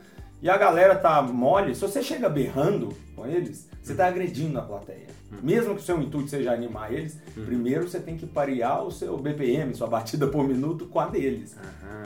e 0.41 0.49
a 0.49 0.57
galera 0.57 0.93
tá 0.93 1.21
mole, 1.21 1.73
se 1.73 1.79
você 1.79 2.03
chega 2.03 2.27
berrando 2.27 2.89
com 3.15 3.25
eles, 3.25 3.69
você 3.81 3.95
tá 3.95 4.07
agredindo 4.07 4.59
a 4.59 4.61
plateia. 4.61 5.07
Mesmo 5.41 5.73
que 5.73 5.81
o 5.81 5.83
seu 5.83 6.01
intuito 6.01 6.29
seja 6.29 6.51
animar 6.51 6.93
eles, 6.93 7.17
primeiro 7.45 7.87
você 7.87 7.97
tem 7.97 8.17
que 8.17 8.25
parear 8.25 8.83
o 8.83 8.91
seu 8.91 9.17
BPM, 9.17 9.73
sua 9.73 9.87
batida 9.87 10.27
por 10.27 10.45
minuto 10.45 10.85
com 10.87 10.99
a 10.99 11.07
deles. 11.07 11.55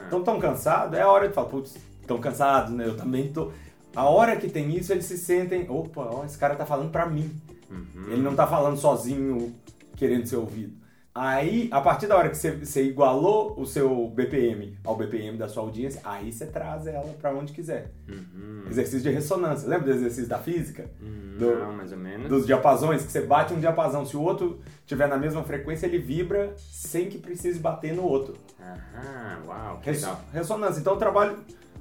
Então 0.07 0.21
tão 0.21 0.39
cansados, 0.39 0.95
é 0.95 1.01
a 1.01 1.09
hora 1.09 1.27
de 1.27 1.33
falar, 1.33 1.49
putz, 1.49 1.75
tão 2.05 2.19
cansados, 2.19 2.71
né? 2.73 2.85
Eu 2.85 2.95
também 2.95 3.33
tô. 3.33 3.51
A 3.95 4.07
hora 4.07 4.35
que 4.35 4.47
tem 4.47 4.69
isso, 4.77 4.93
eles 4.93 5.05
se 5.05 5.17
sentem, 5.17 5.65
opa, 5.67 6.01
ó, 6.01 6.23
esse 6.23 6.37
cara 6.37 6.55
tá 6.55 6.65
falando 6.65 6.91
pra 6.91 7.07
mim. 7.07 7.31
Uhum. 7.69 8.11
Ele 8.11 8.21
não 8.21 8.35
tá 8.35 8.45
falando 8.47 8.77
sozinho, 8.77 9.55
querendo 9.95 10.25
ser 10.25 10.37
ouvido. 10.37 10.75
Aí, 11.19 11.67
a 11.71 11.81
partir 11.81 12.05
da 12.05 12.15
hora 12.15 12.29
que 12.29 12.37
você, 12.37 12.51
você 12.51 12.83
igualou 12.83 13.59
o 13.59 13.65
seu 13.65 14.07
BPM 14.09 14.77
ao 14.85 14.95
BPM 14.95 15.35
da 15.35 15.47
sua 15.49 15.63
audiência, 15.63 15.99
aí 16.03 16.31
você 16.31 16.45
traz 16.45 16.85
ela 16.85 17.11
pra 17.19 17.33
onde 17.33 17.53
quiser. 17.53 17.91
Uhum. 18.07 18.65
Exercício 18.69 19.01
de 19.01 19.09
ressonância. 19.09 19.67
Lembra 19.67 19.85
do 19.85 19.91
exercício 19.97 20.27
da 20.27 20.37
física? 20.37 20.85
Hum, 21.01 21.37
Do- 21.39 21.55
Não, 21.55 21.73
mais 21.73 21.91
ou 21.91 21.97
menos. 21.97 22.29
Dos 22.29 22.45
diapasões, 22.45 23.03
que 23.03 23.11
você 23.11 23.21
bate 23.21 23.51
um 23.51 23.59
diapasão. 23.59 24.05
Se 24.05 24.15
o 24.15 24.21
outro 24.21 24.59
tiver 24.85 25.07
na 25.07 25.17
mesma 25.17 25.43
frequência, 25.43 25.87
ele 25.87 25.97
vibra 25.97 26.53
sem 26.57 27.09
que 27.09 27.17
precise 27.17 27.57
bater 27.57 27.95
no 27.95 28.03
outro. 28.03 28.35
Aham, 28.61 29.41
uau, 29.47 29.79
que 29.79 29.89
legal. 29.89 30.21
Ressonância. 30.31 30.79
Então 30.79 30.93
eu 30.93 30.99
trabalho 30.99 31.37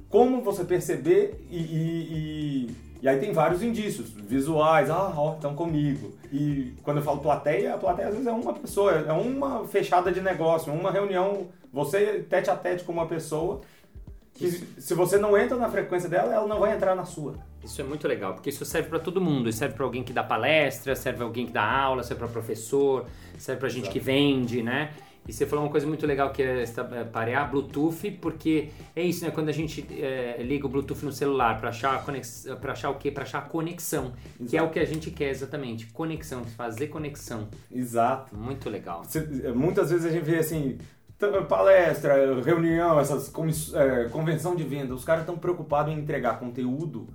como 0.09 0.41
você 0.41 0.63
perceber 0.63 1.45
e, 1.47 1.57
e, 1.57 2.67
e- 2.71 2.75
e 3.01 3.07
aí 3.07 3.19
tem 3.19 3.31
vários 3.31 3.61
indícios 3.61 4.09
visuais. 4.09 4.89
Ah, 4.89 5.13
ó, 5.15 5.35
estão 5.35 5.55
comigo. 5.55 6.17
E 6.31 6.73
quando 6.83 6.97
eu 6.97 7.03
falo 7.03 7.19
plateia, 7.19 7.73
a 7.73 7.77
plateia 7.77 8.07
às 8.07 8.13
vezes 8.13 8.27
é 8.27 8.31
uma 8.31 8.53
pessoa, 8.53 8.91
é 8.91 9.13
uma 9.13 9.67
fechada 9.67 10.11
de 10.11 10.21
negócio, 10.21 10.73
uma 10.73 10.91
reunião, 10.91 11.47
você 11.71 12.25
tete 12.29 12.49
a 12.49 12.55
tete 12.55 12.83
com 12.83 12.91
uma 12.91 13.05
pessoa 13.05 13.61
que 14.33 14.51
se 14.51 14.93
você 14.93 15.17
não 15.17 15.37
entra 15.37 15.57
na 15.57 15.67
frequência 15.69 16.07
dela, 16.07 16.33
ela 16.33 16.47
não 16.47 16.59
vai 16.59 16.75
entrar 16.75 16.95
na 16.95 17.05
sua. 17.05 17.35
Isso 17.63 17.81
é 17.81 17.83
muito 17.83 18.07
legal, 18.07 18.33
porque 18.33 18.49
isso 18.49 18.63
serve 18.63 18.87
para 18.87 18.99
todo 18.99 19.19
mundo. 19.19 19.51
Serve 19.51 19.75
para 19.75 19.83
alguém 19.83 20.03
que 20.03 20.13
dá 20.13 20.23
palestra, 20.23 20.95
serve 20.95 21.17
para 21.17 21.25
alguém 21.25 21.47
que 21.47 21.51
dá 21.51 21.63
aula, 21.63 22.03
serve 22.03 22.19
para 22.19 22.31
professor, 22.31 23.05
serve 23.37 23.59
para 23.59 23.69
gente 23.69 23.85
Exato. 23.85 23.93
que 23.93 23.99
vende, 23.99 24.61
né? 24.61 24.91
E 25.27 25.33
você 25.33 25.45
falou 25.45 25.65
uma 25.65 25.71
coisa 25.71 25.85
muito 25.85 26.05
legal 26.05 26.31
que 26.31 26.41
é, 26.41 26.63
é 26.63 27.03
parear 27.03 27.49
Bluetooth, 27.51 28.11
porque 28.21 28.69
é 28.95 29.01
isso, 29.01 29.25
né? 29.25 29.31
Quando 29.31 29.49
a 29.49 29.51
gente 29.51 29.85
é, 29.99 30.41
liga 30.41 30.65
o 30.65 30.69
Bluetooth 30.69 31.03
no 31.03 31.11
celular 31.11 31.59
para 31.59 31.69
achar, 31.69 32.03
para 32.61 32.71
achar 32.71 32.89
o 32.89 32.95
quê? 32.95 33.11
Para 33.11 33.23
achar 33.23 33.39
a 33.39 33.41
conexão, 33.41 34.13
Exato. 34.39 34.49
que 34.49 34.57
é 34.57 34.61
o 34.61 34.69
que 34.69 34.79
a 34.79 34.85
gente 34.85 35.11
quer 35.11 35.29
exatamente. 35.29 35.87
Conexão, 35.87 36.45
fazer 36.45 36.87
conexão. 36.87 37.49
Exato. 37.71 38.35
Muito 38.35 38.69
legal. 38.69 39.03
muitas 39.53 39.89
vezes 39.91 40.05
a 40.05 40.09
gente 40.09 40.23
vê 40.23 40.37
assim, 40.37 40.77
palestra, 41.49 42.41
reunião, 42.41 42.99
essas 42.99 43.31
é, 43.73 44.05
convenção 44.09 44.55
de 44.55 44.63
venda, 44.63 44.93
os 44.93 45.03
caras 45.03 45.21
estão 45.23 45.37
preocupados 45.37 45.91
em 45.91 45.97
entregar 45.97 46.39
conteúdo 46.39 47.07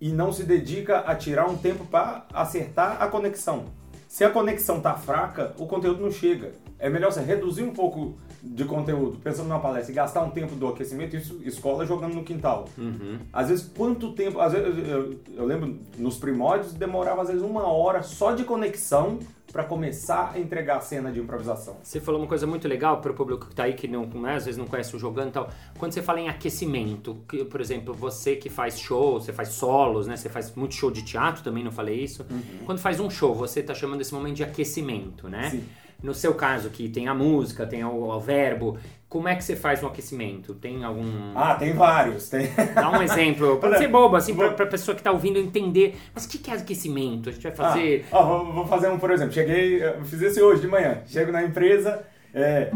e 0.00 0.12
não 0.12 0.32
se 0.32 0.44
dedica 0.44 1.00
a 1.00 1.14
tirar 1.14 1.46
um 1.46 1.56
tempo 1.56 1.84
para 1.84 2.26
acertar 2.32 3.02
a 3.02 3.08
conexão. 3.08 3.66
Se 4.08 4.24
a 4.24 4.30
conexão 4.30 4.80
tá 4.80 4.94
fraca, 4.94 5.54
o 5.58 5.66
conteúdo 5.66 6.02
não 6.02 6.10
chega. 6.10 6.52
É 6.80 6.88
melhor 6.88 7.12
você 7.12 7.20
reduzir 7.20 7.62
um 7.62 7.72
pouco 7.72 8.16
de 8.42 8.64
conteúdo, 8.64 9.18
pensando 9.18 9.48
numa 9.48 9.60
palestra, 9.60 9.92
e 9.92 9.94
gastar 9.94 10.22
um 10.22 10.30
tempo 10.30 10.54
do 10.54 10.66
aquecimento, 10.66 11.14
isso 11.14 11.40
escola 11.44 11.84
jogando 11.84 12.14
no 12.14 12.24
quintal. 12.24 12.64
Uhum. 12.78 13.18
Às 13.32 13.50
vezes, 13.50 13.70
quanto 13.76 14.12
tempo. 14.12 14.40
Às 14.40 14.52
vezes, 14.52 14.88
eu, 14.88 15.18
eu, 15.36 15.44
lembro, 15.44 15.78
nos 15.98 16.16
primórdios, 16.16 16.72
demorava 16.72 17.22
às 17.22 17.28
vezes 17.28 17.42
uma 17.42 17.66
hora 17.68 18.02
só 18.02 18.32
de 18.32 18.44
conexão 18.44 19.18
para 19.52 19.64
começar 19.64 20.32
a 20.34 20.38
entregar 20.38 20.76
a 20.76 20.80
cena 20.80 21.10
de 21.10 21.18
improvisação. 21.18 21.76
Você 21.82 22.00
falou 22.00 22.20
uma 22.20 22.28
coisa 22.28 22.46
muito 22.46 22.68
legal 22.68 23.00
para 23.00 23.10
o 23.10 23.14
público 23.14 23.46
que 23.46 23.52
está 23.52 23.64
aí, 23.64 23.74
que 23.74 23.88
não, 23.88 24.06
né, 24.06 24.36
às 24.36 24.44
vezes 24.44 24.56
não 24.56 24.66
conhece 24.66 24.94
o 24.94 24.98
jogando 24.98 25.28
e 25.28 25.32
tal. 25.32 25.50
Quando 25.76 25.92
você 25.92 26.00
fala 26.00 26.20
em 26.20 26.28
aquecimento, 26.28 27.18
que, 27.28 27.44
por 27.44 27.60
exemplo, 27.60 27.92
você 27.92 28.36
que 28.36 28.48
faz 28.48 28.78
show, 28.78 29.20
você 29.20 29.32
faz 29.32 29.48
solos, 29.48 30.06
né? 30.06 30.16
Você 30.16 30.28
faz 30.28 30.54
muito 30.54 30.74
show 30.74 30.90
de 30.90 31.02
teatro, 31.02 31.42
também 31.42 31.64
não 31.64 31.72
falei 31.72 32.00
isso. 32.00 32.24
Uhum. 32.30 32.64
Quando 32.64 32.78
faz 32.78 33.00
um 33.00 33.10
show, 33.10 33.34
você 33.34 33.60
está 33.60 33.74
chamando 33.74 34.00
esse 34.00 34.14
momento 34.14 34.36
de 34.36 34.44
aquecimento, 34.44 35.28
né? 35.28 35.50
Sim. 35.50 35.64
No 36.02 36.14
seu 36.14 36.34
caso, 36.34 36.70
que 36.70 36.88
tem 36.88 37.08
a 37.08 37.14
música, 37.14 37.66
tem 37.66 37.84
o, 37.84 38.08
o 38.08 38.20
verbo, 38.20 38.78
como 39.10 39.28
é 39.28 39.34
que 39.34 39.42
você 39.42 39.56
faz 39.56 39.82
um 39.82 39.88
aquecimento? 39.88 40.54
Tem 40.54 40.84
algum. 40.84 41.32
Ah, 41.34 41.56
tem 41.56 41.72
vários. 41.72 42.28
Tem... 42.28 42.48
Dá 42.74 42.90
um 42.90 43.02
exemplo. 43.02 43.58
Pode 43.60 43.76
ser 43.76 43.88
bobo, 43.88 44.14
assim, 44.14 44.32
vou... 44.32 44.52
pra, 44.52 44.66
pessoa 44.66 44.94
que 44.94 45.02
tá 45.02 45.10
ouvindo 45.10 45.38
entender. 45.38 45.98
Mas 46.14 46.26
o 46.26 46.28
que, 46.28 46.38
que 46.38 46.50
é 46.50 46.54
aquecimento? 46.54 47.28
A 47.28 47.32
gente 47.32 47.42
vai 47.42 47.52
fazer. 47.52 48.06
Ah, 48.12 48.18
ó, 48.18 48.44
vou, 48.44 48.66
fazer 48.66 48.88
um, 48.88 48.98
por 49.00 49.10
exemplo. 49.10 49.32
Cheguei, 49.32 49.80
fiz 50.04 50.22
esse 50.22 50.40
hoje 50.40 50.60
de 50.60 50.68
manhã. 50.68 51.02
Chego 51.06 51.32
na 51.32 51.42
empresa. 51.42 52.04
É. 52.32 52.70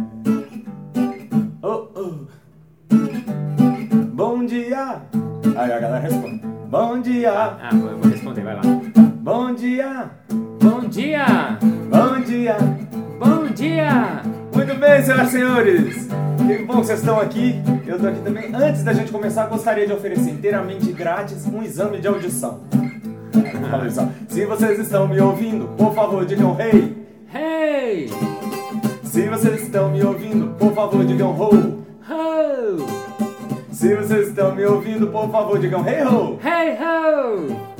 Oh, 1.63 1.89
oh. 1.95 2.27
Bom 4.13 4.45
dia! 4.45 5.03
Aí 5.57 5.73
a 5.73 5.79
galera 5.79 5.99
responde. 5.99 6.41
Bom 6.69 7.01
dia! 7.01 7.33
Ah, 7.33 7.71
eu 7.73 7.97
vou 7.97 8.11
responder, 8.11 8.43
vai 8.43 8.57
lá. 8.57 8.63
Bom 9.21 9.55
dia! 9.55 10.11
Bom 10.61 10.89
dia! 10.89 11.59
Bom 11.91 12.21
dia! 12.21 12.57
Bom 13.55 13.63
dia! 13.63 14.21
Muito 14.53 14.75
bem, 14.75 15.01
senhoras 15.05 15.29
e 15.29 15.31
senhores! 15.31 16.09
Que 16.45 16.65
bom 16.65 16.81
que 16.81 16.87
vocês 16.89 16.99
estão 16.99 17.21
aqui. 17.21 17.63
Eu 17.87 17.95
estou 17.95 18.11
aqui 18.11 18.21
também. 18.23 18.53
Antes 18.53 18.83
da 18.83 18.93
gente 18.93 19.13
começar, 19.13 19.47
gostaria 19.47 19.87
de 19.87 19.93
oferecer 19.93 20.31
inteiramente 20.31 20.91
grátis 20.91 21.47
um 21.47 21.63
exame 21.63 22.01
de 22.01 22.09
audição. 22.09 22.63
Olha 23.73 23.89
só. 23.93 24.09
Se 24.27 24.45
vocês 24.45 24.81
estão 24.81 25.07
me 25.07 25.21
ouvindo, 25.21 25.69
por 25.77 25.95
favor, 25.95 26.27
digam 26.27 26.57
hey! 26.61 26.97
Hey! 27.33 28.11
Se 29.05 29.29
vocês 29.29 29.63
estão 29.63 29.89
me 29.89 30.03
ouvindo, 30.03 30.49
por 30.59 30.75
favor, 30.75 31.05
digam 31.05 31.31
ho! 31.31 31.85
Ho! 32.11 32.87
Se 33.71 33.95
vocês 33.95 34.31
estão 34.31 34.53
me 34.53 34.65
ouvindo, 34.65 35.07
por 35.07 35.31
favor, 35.31 35.61
digam 35.61 35.87
hey 35.87 36.03
ho! 36.03 36.41
Hey 36.43 36.77
ho! 36.77 37.74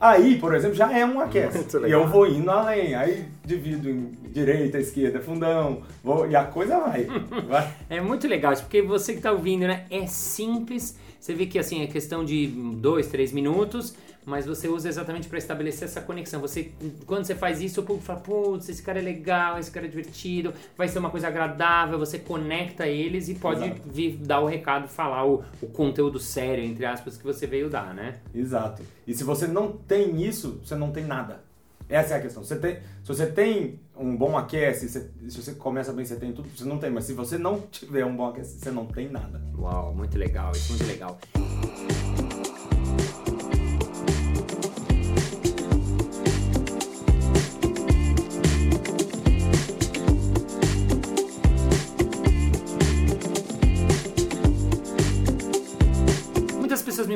Aí, 0.00 0.38
por 0.38 0.54
exemplo, 0.54 0.76
já 0.76 0.96
é 0.96 1.04
um 1.04 1.20
aquece. 1.20 1.66
E 1.86 1.90
eu 1.90 2.06
vou 2.06 2.26
indo 2.26 2.50
além. 2.50 2.94
Aí 2.94 3.24
divido 3.44 3.88
em 3.88 4.12
direita, 4.30 4.78
esquerda, 4.78 5.20
fundão. 5.20 5.82
Vou, 6.02 6.28
e 6.28 6.36
a 6.36 6.44
coisa 6.44 6.78
vai. 6.78 7.04
vai. 7.48 7.72
É 7.88 8.00
muito 8.00 8.26
legal 8.26 8.52
isso, 8.52 8.62
porque 8.62 8.82
você 8.82 9.12
que 9.12 9.18
está 9.18 9.32
ouvindo, 9.32 9.66
né? 9.66 9.84
É 9.90 10.06
simples. 10.06 10.98
Você 11.18 11.34
vê 11.34 11.46
que 11.46 11.58
assim, 11.58 11.82
é 11.82 11.86
questão 11.86 12.24
de 12.24 12.46
dois, 12.46 13.06
três 13.06 13.32
minutos 13.32 13.94
mas 14.24 14.46
você 14.46 14.68
usa 14.68 14.88
exatamente 14.88 15.28
para 15.28 15.38
estabelecer 15.38 15.84
essa 15.88 16.00
conexão. 16.00 16.40
Você, 16.40 16.72
quando 17.06 17.24
você 17.24 17.34
faz 17.34 17.60
isso, 17.60 17.80
o 17.80 17.84
público 17.84 18.06
fala, 18.06 18.20
putz, 18.20 18.68
esse 18.68 18.82
cara 18.82 18.98
é 18.98 19.02
legal, 19.02 19.58
esse 19.58 19.70
cara 19.70 19.86
é 19.86 19.88
divertido, 19.88 20.52
vai 20.76 20.88
ser 20.88 20.98
uma 20.98 21.10
coisa 21.10 21.28
agradável, 21.28 21.98
você 21.98 22.18
conecta 22.18 22.86
eles 22.86 23.28
e 23.28 23.34
pode 23.34 23.64
Exato. 23.64 23.82
vir 23.86 24.16
dar 24.16 24.40
o 24.40 24.46
recado, 24.46 24.88
falar 24.88 25.26
o, 25.26 25.44
o 25.60 25.66
conteúdo 25.66 26.18
sério, 26.18 26.64
entre 26.64 26.86
aspas, 26.86 27.16
que 27.16 27.24
você 27.24 27.46
veio 27.46 27.68
dar, 27.68 27.94
né? 27.94 28.20
Exato. 28.34 28.82
E 29.06 29.14
se 29.14 29.24
você 29.24 29.46
não 29.46 29.72
tem 29.72 30.22
isso, 30.22 30.60
você 30.64 30.74
não 30.74 30.90
tem 30.90 31.04
nada. 31.04 31.42
Essa 31.88 32.14
é 32.14 32.18
a 32.18 32.20
questão. 32.20 32.42
Você 32.42 32.56
tem, 32.56 32.76
se 32.76 33.08
você 33.08 33.26
tem 33.26 33.78
um 33.96 34.16
bom 34.16 34.36
aquece, 34.36 34.88
se, 34.88 35.10
se 35.28 35.42
você 35.42 35.52
começa 35.52 35.92
bem, 35.92 36.04
você 36.04 36.16
tem 36.16 36.32
tudo, 36.32 36.48
você 36.48 36.64
não 36.64 36.78
tem. 36.78 36.90
Mas 36.90 37.04
se 37.04 37.12
você 37.12 37.36
não 37.36 37.60
tiver 37.60 38.04
um 38.06 38.16
bom 38.16 38.28
aquece, 38.28 38.58
você 38.58 38.70
não 38.70 38.86
tem 38.86 39.08
nada. 39.08 39.42
Uau, 39.56 39.94
muito 39.94 40.16
legal, 40.16 40.52
isso 40.52 40.72
muito 40.72 40.86
legal. 40.86 41.18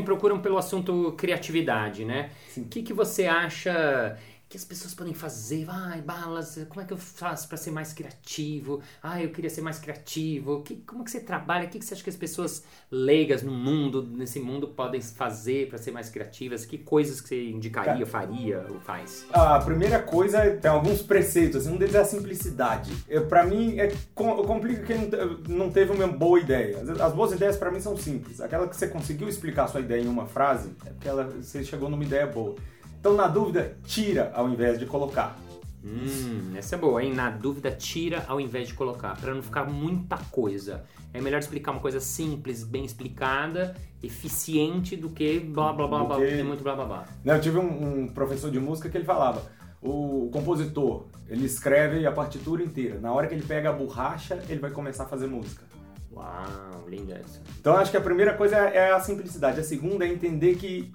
Procuram 0.08 0.40
pelo 0.40 0.56
assunto 0.56 1.12
criatividade, 1.18 2.02
né? 2.02 2.30
O 2.56 2.64
que, 2.64 2.82
que 2.82 2.94
você 2.94 3.26
acha 3.26 4.16
que 4.48 4.56
as 4.56 4.64
pessoas 4.64 4.94
podem 4.94 5.12
fazer? 5.12 5.66
Ai, 5.68 6.00
balas, 6.00 6.58
como 6.70 6.80
é 6.80 6.84
que 6.84 6.92
eu 6.92 6.96
faço 6.96 7.46
para 7.48 7.58
ser 7.58 7.70
mais 7.70 7.92
criativo? 7.92 8.80
Ah, 9.02 9.22
eu 9.22 9.30
queria 9.30 9.50
ser 9.50 9.60
mais 9.60 9.78
criativo. 9.78 10.62
Que, 10.62 10.76
como 10.76 11.02
é 11.02 11.04
que 11.04 11.10
você 11.10 11.20
trabalha? 11.20 11.66
O 11.66 11.68
que, 11.68 11.78
que 11.78 11.84
você 11.84 11.92
acha 11.92 12.02
que 12.02 12.08
as 12.08 12.16
pessoas 12.16 12.64
leigas 12.90 13.42
no 13.42 13.52
mundo, 13.52 14.02
nesse 14.02 14.40
mundo, 14.40 14.68
podem 14.68 15.02
fazer 15.02 15.68
para 15.68 15.76
ser 15.76 15.90
mais 15.90 16.08
criativas? 16.08 16.64
Que 16.64 16.78
coisas 16.78 17.20
que 17.20 17.28
você 17.28 17.50
indicaria, 17.50 18.06
faria 18.06 18.66
ou 18.70 18.80
faz? 18.80 19.26
A 19.30 19.58
primeira 19.58 20.00
coisa, 20.00 20.38
é, 20.38 20.56
tem 20.56 20.70
alguns 20.70 21.02
preceitos, 21.02 21.66
assim, 21.66 21.74
um 21.74 21.76
deles 21.76 21.94
é 21.94 22.00
a 22.00 22.04
simplicidade. 22.04 22.90
Para 23.28 23.44
mim, 23.44 23.78
é 23.78 23.92
complica 24.14 24.82
quem 24.82 25.10
não 25.46 25.70
teve 25.70 25.92
uma 25.92 26.06
boa 26.06 26.40
ideia. 26.40 26.78
As 27.02 27.12
boas 27.12 27.32
ideias 27.32 27.58
para 27.58 27.70
mim 27.70 27.80
são 27.80 27.96
simples. 27.96 28.40
Aquela 28.40 28.66
que 28.66 28.76
você 28.76 28.88
conseguiu 28.88 29.28
explicar 29.28 29.64
a 29.64 29.68
sua 29.68 29.80
ideia 29.80 30.02
em 30.02 30.08
uma 30.08 30.24
frase, 30.24 30.70
é 30.86 30.90
porque 30.90 31.08
ela, 31.08 31.24
você 31.24 31.62
chegou 31.62 31.90
numa 31.90 32.04
ideia 32.04 32.26
boa. 32.26 32.56
Então, 33.00 33.14
na 33.14 33.28
dúvida, 33.28 33.76
tira 33.84 34.32
ao 34.34 34.48
invés 34.48 34.78
de 34.78 34.86
colocar. 34.86 35.38
Hum, 35.84 36.54
essa 36.56 36.74
é 36.74 36.78
boa, 36.78 37.02
hein? 37.02 37.14
Na 37.14 37.30
dúvida, 37.30 37.70
tira 37.70 38.24
ao 38.26 38.40
invés 38.40 38.68
de 38.68 38.74
colocar, 38.74 39.16
para 39.16 39.32
não 39.32 39.42
ficar 39.42 39.64
muita 39.64 40.18
coisa. 40.30 40.84
É 41.14 41.20
melhor 41.20 41.38
explicar 41.38 41.70
uma 41.70 41.80
coisa 41.80 42.00
simples, 42.00 42.64
bem 42.64 42.84
explicada, 42.84 43.76
eficiente, 44.02 44.96
do 44.96 45.10
que 45.10 45.38
blá 45.38 45.72
blá 45.72 45.86
blá 45.86 46.04
blá, 46.04 46.16
que... 46.16 46.42
muito 46.42 46.62
blá 46.62 46.74
blá 46.74 46.84
blá. 46.84 47.04
Não, 47.24 47.34
eu 47.34 47.40
tive 47.40 47.58
um, 47.58 48.02
um, 48.02 48.08
professor 48.08 48.50
de 48.50 48.58
música 48.58 48.88
que 48.88 48.96
ele 48.96 49.04
falava: 49.04 49.42
o 49.80 50.28
compositor, 50.32 51.06
ele 51.28 51.46
escreve 51.46 52.04
a 52.04 52.12
partitura 52.12 52.62
inteira. 52.62 52.98
Na 52.98 53.12
hora 53.12 53.28
que 53.28 53.34
ele 53.34 53.46
pega 53.46 53.70
a 53.70 53.72
borracha, 53.72 54.42
ele 54.48 54.60
vai 54.60 54.72
começar 54.72 55.04
a 55.04 55.06
fazer 55.06 55.28
música. 55.28 55.62
Uau, 56.12 56.88
linda 56.88 57.14
essa. 57.14 57.40
Então 57.60 57.76
acho 57.76 57.92
que 57.92 57.96
a 57.96 58.00
primeira 58.00 58.34
coisa 58.34 58.56
é 58.56 58.90
a 58.90 58.98
simplicidade, 58.98 59.60
a 59.60 59.64
segunda 59.64 60.04
é 60.04 60.12
entender 60.12 60.56
que 60.56 60.92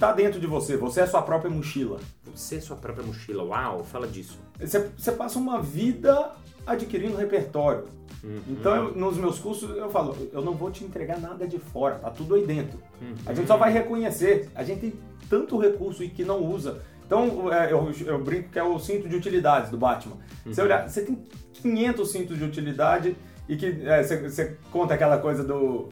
tá 0.00 0.12
dentro 0.12 0.40
de 0.40 0.46
você. 0.46 0.78
Você 0.78 1.02
é 1.02 1.06
sua 1.06 1.20
própria 1.20 1.50
mochila. 1.50 2.00
Você 2.34 2.56
é 2.56 2.60
sua 2.60 2.76
própria 2.76 3.06
mochila. 3.06 3.44
Uau, 3.44 3.84
fala 3.84 4.08
disso. 4.08 4.38
Você, 4.58 4.90
você 4.96 5.12
passa 5.12 5.38
uma 5.38 5.60
vida 5.60 6.32
adquirindo 6.66 7.16
repertório. 7.16 7.84
Uhum. 8.24 8.40
Então, 8.48 8.74
eu, 8.74 8.94
nos 8.94 9.18
meus 9.18 9.38
cursos, 9.38 9.76
eu 9.76 9.90
falo, 9.90 10.16
eu 10.32 10.42
não 10.42 10.54
vou 10.54 10.70
te 10.70 10.84
entregar 10.84 11.20
nada 11.20 11.46
de 11.46 11.58
fora, 11.58 11.96
tá 11.96 12.10
tudo 12.10 12.34
aí 12.34 12.46
dentro. 12.46 12.78
Uhum. 13.00 13.14
A 13.26 13.34
gente 13.34 13.46
só 13.46 13.58
vai 13.58 13.70
reconhecer. 13.70 14.48
A 14.54 14.64
gente 14.64 14.80
tem 14.80 14.92
tanto 15.28 15.58
recurso 15.58 16.02
e 16.02 16.08
que 16.08 16.24
não 16.24 16.42
usa. 16.42 16.80
Então, 17.04 17.52
é, 17.52 17.70
eu, 17.70 17.92
eu, 18.06 18.18
brinco 18.22 18.48
que 18.48 18.58
é 18.58 18.62
o 18.62 18.78
cinto 18.78 19.06
de 19.06 19.16
utilidades 19.16 19.70
do 19.70 19.76
Batman. 19.76 20.16
Uhum. 20.46 20.54
Você 20.54 20.62
olhar, 20.62 20.88
você 20.88 21.02
tem 21.02 21.22
500 21.52 22.10
cintos 22.10 22.38
de 22.38 22.44
utilidade 22.44 23.16
e 23.46 23.56
que 23.56 23.66
é, 23.66 24.02
você, 24.02 24.16
você 24.16 24.56
conta 24.72 24.94
aquela 24.94 25.18
coisa 25.18 25.44
do 25.44 25.90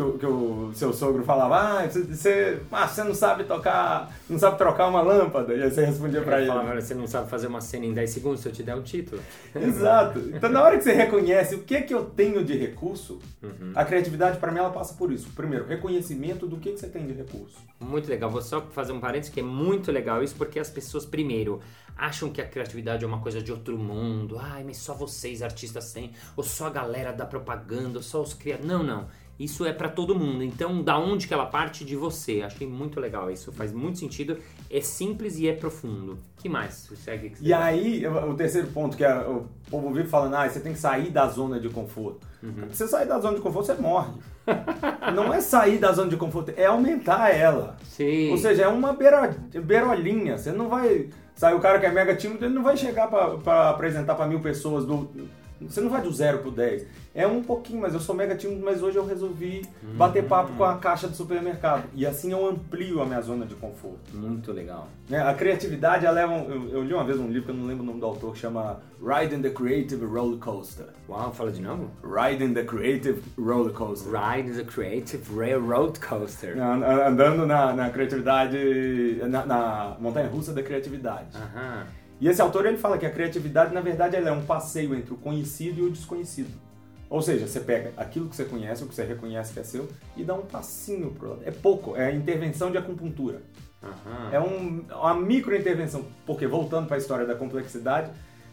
que 0.00 0.02
o, 0.02 0.18
que 0.18 0.26
o 0.26 0.70
seu 0.74 0.92
sogro 0.92 1.22
falava, 1.24 1.56
ah, 1.56 1.86
você, 1.86 2.60
ah, 2.72 2.88
você 2.88 3.04
não 3.04 3.14
sabe 3.14 3.44
tocar, 3.44 4.10
não 4.28 4.38
sabe 4.38 4.56
trocar 4.56 4.88
uma 4.88 5.02
lâmpada. 5.02 5.52
E 5.54 5.62
aí 5.62 5.70
você 5.70 5.84
respondia 5.84 6.22
para 6.22 6.38
ele. 6.38 6.48
Falava, 6.48 6.80
você 6.80 6.94
não 6.94 7.06
sabe 7.06 7.28
fazer 7.28 7.46
uma 7.46 7.60
cena 7.60 7.84
em 7.84 7.92
10 7.92 8.10
segundos 8.10 8.40
se 8.40 8.48
eu 8.48 8.52
te 8.52 8.62
der 8.62 8.74
o 8.74 8.82
título. 8.82 9.20
Exato. 9.54 10.18
Então 10.34 10.48
na 10.48 10.62
hora 10.62 10.78
que 10.78 10.84
você 10.84 10.92
reconhece 10.92 11.54
o 11.54 11.62
que 11.62 11.76
é 11.76 11.82
que 11.82 11.94
eu 11.94 12.04
tenho 12.04 12.44
de 12.44 12.56
recurso, 12.56 13.18
uhum. 13.42 13.72
a 13.74 13.84
criatividade 13.84 14.38
para 14.38 14.50
mim 14.50 14.58
ela 14.58 14.70
passa 14.70 14.94
por 14.94 15.12
isso. 15.12 15.28
Primeiro, 15.34 15.66
reconhecimento 15.66 16.46
do 16.46 16.56
que, 16.56 16.72
que 16.72 16.80
você 16.80 16.88
tem 16.88 17.06
de 17.06 17.12
recurso. 17.12 17.58
Muito 17.78 18.08
legal. 18.08 18.30
Vou 18.30 18.42
só 18.42 18.62
fazer 18.72 18.92
um 18.92 19.00
parênteses 19.00 19.32
que 19.32 19.40
é 19.40 19.44
muito 19.44 19.92
legal 19.92 20.22
isso 20.22 20.34
porque 20.36 20.58
as 20.58 20.70
pessoas, 20.70 21.04
primeiro, 21.04 21.60
acham 21.96 22.30
que 22.30 22.40
a 22.40 22.46
criatividade 22.46 23.04
é 23.04 23.06
uma 23.06 23.20
coisa 23.20 23.42
de 23.42 23.52
outro 23.52 23.76
mundo. 23.76 24.38
Ai, 24.38 24.64
mas 24.64 24.78
só 24.78 24.94
vocês 24.94 25.42
artistas 25.42 25.92
têm, 25.92 26.12
ou 26.36 26.42
só 26.42 26.68
a 26.68 26.70
galera 26.70 27.12
da 27.12 27.26
propaganda, 27.26 27.98
ou 27.98 28.02
só 28.02 28.22
os 28.22 28.32
criadores. 28.32 28.70
Não, 28.70 28.82
não 28.82 29.19
isso 29.40 29.64
é 29.64 29.72
para 29.72 29.88
todo 29.88 30.14
mundo. 30.14 30.44
Então, 30.44 30.82
da 30.82 30.98
onde 30.98 31.26
que 31.26 31.32
ela 31.32 31.46
parte 31.46 31.82
de 31.82 31.96
você? 31.96 32.42
Achei 32.42 32.66
muito 32.66 33.00
legal 33.00 33.30
isso, 33.30 33.50
faz 33.50 33.72
muito 33.72 33.98
sentido. 33.98 34.36
É 34.70 34.82
simples 34.82 35.38
e 35.38 35.48
é 35.48 35.54
profundo. 35.54 36.18
que 36.36 36.46
mais? 36.46 36.90
Segue 36.96 37.32
e 37.40 37.50
aí, 37.50 38.06
o 38.06 38.34
terceiro 38.34 38.66
ponto 38.68 38.98
que 38.98 39.02
é, 39.02 39.18
o 39.18 39.46
povo 39.70 39.94
vive 39.94 40.08
falando, 40.08 40.34
ah, 40.34 40.46
você 40.46 40.60
tem 40.60 40.74
que 40.74 40.78
sair 40.78 41.08
da 41.08 41.26
zona 41.26 41.58
de 41.58 41.70
conforto. 41.70 42.28
Uhum. 42.42 42.68
Você 42.70 42.86
sair 42.86 43.08
da 43.08 43.18
zona 43.18 43.36
de 43.36 43.40
conforto, 43.40 43.66
você 43.66 43.80
morre. 43.80 44.12
Não 45.16 45.32
é 45.32 45.40
sair 45.40 45.78
da 45.78 45.90
zona 45.90 46.10
de 46.10 46.18
conforto, 46.18 46.52
é 46.54 46.66
aumentar 46.66 47.34
ela. 47.34 47.78
Sim. 47.84 48.30
Ou 48.32 48.36
seja, 48.36 48.64
é 48.64 48.68
uma 48.68 48.92
beiro, 48.92 49.16
beirolinha. 49.64 50.36
Você 50.36 50.52
não 50.52 50.68
vai. 50.68 51.08
Sai 51.34 51.54
o 51.54 51.60
cara 51.60 51.78
que 51.78 51.86
é 51.86 51.90
mega 51.90 52.14
tímido, 52.14 52.44
ele 52.44 52.52
não 52.52 52.62
vai 52.62 52.76
chegar 52.76 53.08
para 53.08 53.70
apresentar 53.70 54.14
para 54.14 54.26
mil 54.26 54.40
pessoas 54.40 54.84
do, 54.84 55.10
você 55.60 55.80
não 55.80 55.90
vai 55.90 56.00
do 56.00 56.12
zero 56.12 56.38
pro 56.38 56.50
10. 56.50 56.86
É 57.14 57.26
um 57.26 57.42
pouquinho, 57.42 57.80
mas 57.80 57.92
eu 57.92 58.00
sou 58.00 58.14
mega 58.14 58.34
tímido, 58.34 58.64
mas 58.64 58.82
hoje 58.82 58.96
eu 58.96 59.04
resolvi 59.04 59.62
bater 59.96 60.24
papo 60.24 60.52
com 60.54 60.64
a 60.64 60.78
caixa 60.78 61.08
do 61.08 61.14
supermercado. 61.16 61.84
E 61.94 62.06
assim 62.06 62.32
eu 62.32 62.48
amplio 62.48 63.02
a 63.02 63.06
minha 63.06 63.20
zona 63.20 63.44
de 63.44 63.54
conforto. 63.54 64.14
Muito 64.14 64.52
legal. 64.52 64.88
É, 65.10 65.18
a 65.18 65.34
criatividade, 65.34 66.06
ela 66.06 66.20
é 66.20 66.26
um, 66.26 66.48
eu, 66.48 66.68
eu, 66.70 66.84
li 66.84 66.94
uma 66.94 67.04
vez 67.04 67.18
um 67.18 67.26
livro 67.26 67.46
que 67.46 67.50
eu 67.50 67.54
não 67.54 67.66
lembro 67.66 67.82
o 67.82 67.86
nome 67.86 68.00
do 68.00 68.06
autor, 68.06 68.32
que 68.32 68.38
chama 68.38 68.80
Riding 69.02 69.42
the 69.42 69.50
Creative 69.50 70.04
Roller 70.04 70.38
Coaster. 70.38 70.86
Uau, 71.08 71.32
fala 71.32 71.50
de 71.50 71.60
novo? 71.60 71.90
Riding 72.02 72.54
the 72.54 72.62
Creative 72.62 73.20
Roller 73.36 73.72
Coaster. 73.72 74.12
Riding 74.12 74.52
the 74.52 74.64
Creative 74.64 75.34
Railroad 75.34 75.98
Coaster. 76.00 76.56
Andando 76.60 77.44
na, 77.44 77.72
na 77.72 77.90
criatividade, 77.90 79.20
na, 79.28 79.44
na 79.44 79.96
montanha 79.98 80.28
russa 80.28 80.52
da 80.52 80.62
criatividade. 80.62 81.36
Aham. 81.36 81.86
E 82.20 82.28
esse 82.28 82.42
autor 82.42 82.66
ele 82.66 82.76
fala 82.76 82.98
que 82.98 83.06
a 83.06 83.10
criatividade, 83.10 83.72
na 83.72 83.80
verdade, 83.80 84.14
ela 84.14 84.28
é 84.28 84.32
um 84.32 84.44
passeio 84.44 84.94
entre 84.94 85.14
o 85.14 85.16
conhecido 85.16 85.80
e 85.80 85.82
o 85.82 85.90
desconhecido. 85.90 86.50
Ou 87.08 87.22
seja, 87.22 87.48
você 87.48 87.58
pega 87.58 87.92
aquilo 87.96 88.28
que 88.28 88.36
você 88.36 88.44
conhece, 88.44 88.84
o 88.84 88.86
que 88.86 88.94
você 88.94 89.04
reconhece 89.04 89.52
que 89.52 89.58
é 89.58 89.64
seu, 89.64 89.88
e 90.16 90.22
dá 90.22 90.34
um 90.34 90.42
passinho 90.42 91.10
pro 91.10 91.30
lado. 91.30 91.42
É 91.44 91.50
pouco, 91.50 91.96
é 91.96 92.06
a 92.06 92.12
intervenção 92.12 92.70
de 92.70 92.78
acupuntura. 92.78 93.42
Uhum. 93.82 94.30
É 94.30 94.38
um, 94.38 94.84
uma 94.90 95.14
microintervenção, 95.14 96.04
porque 96.26 96.46
voltando 96.46 96.86
para 96.86 96.96
a 96.96 96.98
história 96.98 97.26
da 97.26 97.34
complexidade, 97.34 98.10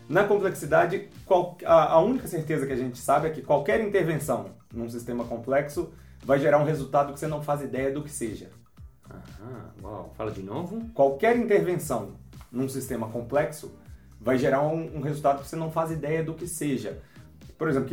na 0.09 0.23
complexidade, 0.23 1.09
qual, 1.25 1.57
a, 1.65 1.93
a, 1.93 1.99
única 1.99 2.27
certeza 2.27 2.65
que 2.65 2.71
a 2.71 2.77
gente 2.77 2.97
sabe 2.97 3.27
é 3.27 3.29
que 3.29 3.41
qualquer 3.41 3.81
intervenção 3.81 4.51
num 4.73 4.89
sistema 4.89 5.25
complexo 5.25 5.91
vai 6.23 6.39
gerar 6.39 6.59
um 6.59 6.63
resultado 6.63 7.13
que 7.13 7.19
você 7.19 7.27
não 7.27 7.43
faz 7.43 7.61
ideia 7.61 7.91
do 7.91 8.01
que 8.01 8.09
seja. 8.09 8.49
Uhum. 9.11 9.83
Uau. 9.83 10.13
Fala 10.17 10.31
de 10.31 10.41
novo. 10.41 10.81
Qualquer 10.93 11.37
intervenção 11.37 12.13
num 12.51 12.69
sistema 12.69 13.07
complexo, 13.09 13.71
vai 14.19 14.37
gerar 14.37 14.61
um, 14.61 14.97
um, 14.97 15.01
resultado 15.01 15.41
que 15.41 15.47
você 15.47 15.55
não 15.55 15.71
faz 15.71 15.91
ideia 15.91 16.23
do 16.23 16.33
que 16.33 16.47
seja. 16.47 16.99
Por 17.57 17.67
exemplo, 17.69 17.89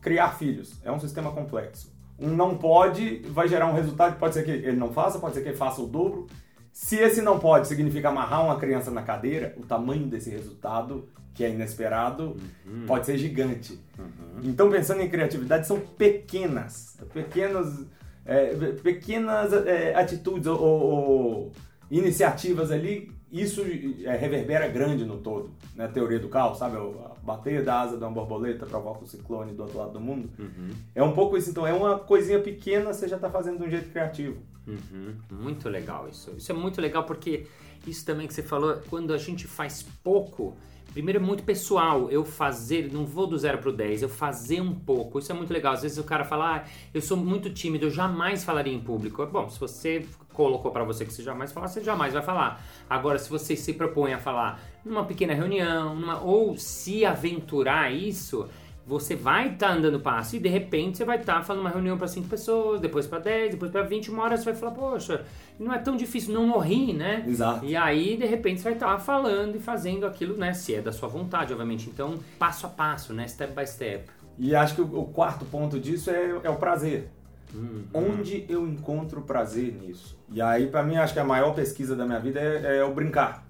criar 0.00 0.30
filhos 0.30 0.80
é 0.84 0.90
um 0.90 1.00
sistema 1.00 1.32
complexo. 1.32 1.94
Um 2.18 2.28
não 2.28 2.56
pode 2.56 3.18
vai 3.28 3.46
gerar 3.46 3.66
um 3.66 3.74
resultado 3.74 4.14
que 4.14 4.18
pode 4.18 4.34
ser 4.34 4.44
que 4.44 4.50
ele 4.50 4.76
não 4.76 4.92
faça, 4.92 5.18
pode 5.18 5.34
ser 5.34 5.42
que 5.42 5.48
ele 5.48 5.56
faça 5.56 5.80
o 5.80 5.86
dobro. 5.86 6.26
Se 6.72 6.96
esse 6.96 7.22
não 7.22 7.38
pode 7.38 7.68
significa 7.68 8.10
amarrar 8.10 8.44
uma 8.44 8.58
criança 8.58 8.90
na 8.90 9.02
cadeira, 9.02 9.54
o 9.56 9.62
tamanho 9.62 10.06
desse 10.06 10.30
resultado, 10.30 11.08
que 11.34 11.44
é 11.44 11.50
inesperado, 11.50 12.36
uhum. 12.66 12.84
pode 12.86 13.06
ser 13.06 13.18
gigante. 13.18 13.80
Uhum. 13.98 14.40
Então, 14.42 14.70
pensando 14.70 15.00
em 15.02 15.08
criatividade, 15.08 15.66
são 15.66 15.80
pequenas, 15.80 16.98
pequenas, 17.12 17.86
é, 18.24 18.54
pequenas 18.82 19.52
é, 19.52 19.94
atitudes 19.94 20.46
ou, 20.46 20.60
ou 20.60 21.52
iniciativas 21.90 22.70
ali 22.70 23.14
isso 23.30 23.62
é, 24.04 24.16
reverbera 24.16 24.68
grande 24.68 25.04
no 25.04 25.18
todo, 25.18 25.50
né? 25.74 25.88
teoria 25.88 26.18
do 26.18 26.28
caos, 26.28 26.58
sabe? 26.58 26.76
Bater 27.22 27.64
da 27.64 27.80
asa 27.80 27.96
de 27.96 28.04
uma 28.04 28.10
borboleta 28.10 28.64
provoca 28.64 29.02
um 29.02 29.06
ciclone 29.06 29.52
do 29.52 29.64
outro 29.64 29.78
lado 29.78 29.92
do 29.92 30.00
mundo. 30.00 30.30
Uhum. 30.38 30.70
É 30.94 31.02
um 31.02 31.12
pouco 31.12 31.36
isso, 31.36 31.50
então 31.50 31.66
é 31.66 31.72
uma 31.72 31.98
coisinha 31.98 32.38
pequena, 32.38 32.92
você 32.92 33.08
já 33.08 33.16
está 33.16 33.28
fazendo 33.28 33.58
de 33.58 33.64
um 33.64 33.70
jeito 33.70 33.90
criativo. 33.90 34.36
Uhum. 34.66 35.14
Muito 35.30 35.68
legal 35.68 36.08
isso. 36.08 36.32
Isso 36.36 36.52
é 36.52 36.54
muito 36.54 36.80
legal 36.80 37.04
porque 37.04 37.46
isso 37.86 38.04
também 38.04 38.28
que 38.28 38.34
você 38.34 38.42
falou, 38.42 38.80
quando 38.88 39.12
a 39.12 39.18
gente 39.18 39.46
faz 39.46 39.84
pouco, 40.02 40.56
Primeiro 40.92 41.18
é 41.18 41.22
muito 41.22 41.42
pessoal, 41.42 42.10
eu 42.10 42.24
fazer, 42.24 42.90
não 42.90 43.04
vou 43.04 43.26
do 43.26 43.36
zero 43.36 43.58
pro 43.58 43.70
10, 43.70 44.00
eu 44.00 44.08
fazer 44.08 44.62
um 44.62 44.74
pouco. 44.74 45.18
Isso 45.18 45.30
é 45.30 45.34
muito 45.34 45.52
legal. 45.52 45.74
Às 45.74 45.82
vezes 45.82 45.98
o 45.98 46.04
cara 46.04 46.24
fala, 46.24 46.56
ah, 46.56 46.64
eu 46.94 47.02
sou 47.02 47.18
muito 47.18 47.50
tímido, 47.50 47.84
eu 47.84 47.90
jamais 47.90 48.42
falaria 48.44 48.72
em 48.72 48.80
público. 48.80 49.26
Bom, 49.26 49.50
se 49.50 49.60
você 49.60 50.06
colocou 50.36 50.70
para 50.70 50.84
você 50.84 51.04
que 51.04 51.12
você 51.12 51.22
jamais 51.22 51.50
fala, 51.50 51.66
você 51.66 51.82
jamais 51.82 52.12
vai 52.12 52.22
falar. 52.22 52.62
Agora, 52.88 53.18
se 53.18 53.30
você 53.30 53.56
se 53.56 53.72
propõe 53.72 54.12
a 54.12 54.18
falar 54.18 54.60
numa 54.84 55.04
pequena 55.04 55.32
reunião, 55.32 55.96
numa, 55.96 56.20
ou 56.20 56.56
se 56.56 57.04
aventurar 57.04 57.90
isso, 57.92 58.46
você 58.86 59.16
vai 59.16 59.54
estar 59.54 59.68
tá 59.68 59.72
andando 59.72 59.98
passo 59.98 60.36
e 60.36 60.38
de 60.38 60.48
repente 60.48 60.98
você 60.98 61.04
vai 61.04 61.18
estar 61.18 61.36
tá 61.36 61.42
falando 61.42 61.62
uma 61.62 61.70
reunião 61.70 61.98
para 61.98 62.06
5 62.06 62.28
pessoas, 62.28 62.80
depois 62.80 63.06
para 63.06 63.18
10, 63.18 63.52
depois 63.52 63.72
para 63.72 63.82
20, 63.82 64.10
uma 64.10 64.22
hora 64.22 64.36
você 64.36 64.44
vai 64.44 64.54
falar, 64.54 64.72
poxa, 64.72 65.24
não 65.58 65.72
é 65.72 65.78
tão 65.78 65.96
difícil, 65.96 66.32
não 66.32 66.46
morri, 66.46 66.92
né? 66.92 67.24
Exato. 67.26 67.64
E 67.64 67.74
aí, 67.74 68.16
de 68.16 68.26
repente, 68.26 68.60
você 68.60 68.64
vai 68.64 68.74
estar 68.74 68.92
tá 68.92 68.98
falando 68.98 69.56
e 69.56 69.58
fazendo 69.58 70.06
aquilo, 70.06 70.36
né? 70.36 70.52
Se 70.52 70.74
é 70.74 70.80
da 70.80 70.92
sua 70.92 71.08
vontade, 71.08 71.52
obviamente. 71.52 71.88
Então, 71.88 72.14
passo 72.38 72.66
a 72.66 72.68
passo, 72.68 73.12
né? 73.12 73.26
Step 73.26 73.52
by 73.52 73.66
step. 73.66 74.04
E 74.38 74.54
acho 74.54 74.74
que 74.76 74.82
o, 74.82 75.00
o 75.00 75.06
quarto 75.06 75.44
ponto 75.46 75.80
disso 75.80 76.10
é, 76.10 76.40
é 76.44 76.50
o 76.50 76.56
prazer. 76.56 77.10
Uhum. 77.54 77.84
Onde 77.94 78.44
eu 78.48 78.66
encontro 78.66 79.22
prazer 79.22 79.72
nisso? 79.72 80.18
E 80.30 80.42
aí, 80.42 80.66
para 80.66 80.82
mim, 80.82 80.96
acho 80.96 81.12
que 81.12 81.20
a 81.20 81.24
maior 81.24 81.54
pesquisa 81.54 81.94
da 81.94 82.04
minha 82.04 82.18
vida 82.18 82.40
é, 82.40 82.78
é 82.78 82.84
o 82.84 82.92
brincar 82.92 83.46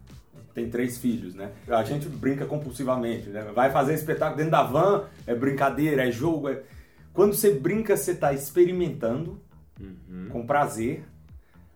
tem 0.57 0.71
três 0.71 0.97
filhos, 0.97 1.35
né? 1.35 1.53
A 1.69 1.85
gente 1.85 2.09
brinca 2.09 2.47
compulsivamente, 2.47 3.29
né? 3.29 3.43
Vai 3.55 3.71
fazer 3.71 3.93
espetáculo 3.93 4.39
dentro 4.39 4.53
da 4.53 4.63
van, 4.63 5.05
é 5.27 5.35
brincadeira, 5.35 6.09
é 6.09 6.11
jogo. 6.11 6.49
É... 6.49 6.63
Quando 7.13 7.35
você 7.35 7.53
brinca, 7.53 7.95
você 7.95 8.13
está 8.13 8.33
experimentando 8.33 9.39
uhum. 9.79 10.31
com 10.31 10.47
prazer. 10.47 11.05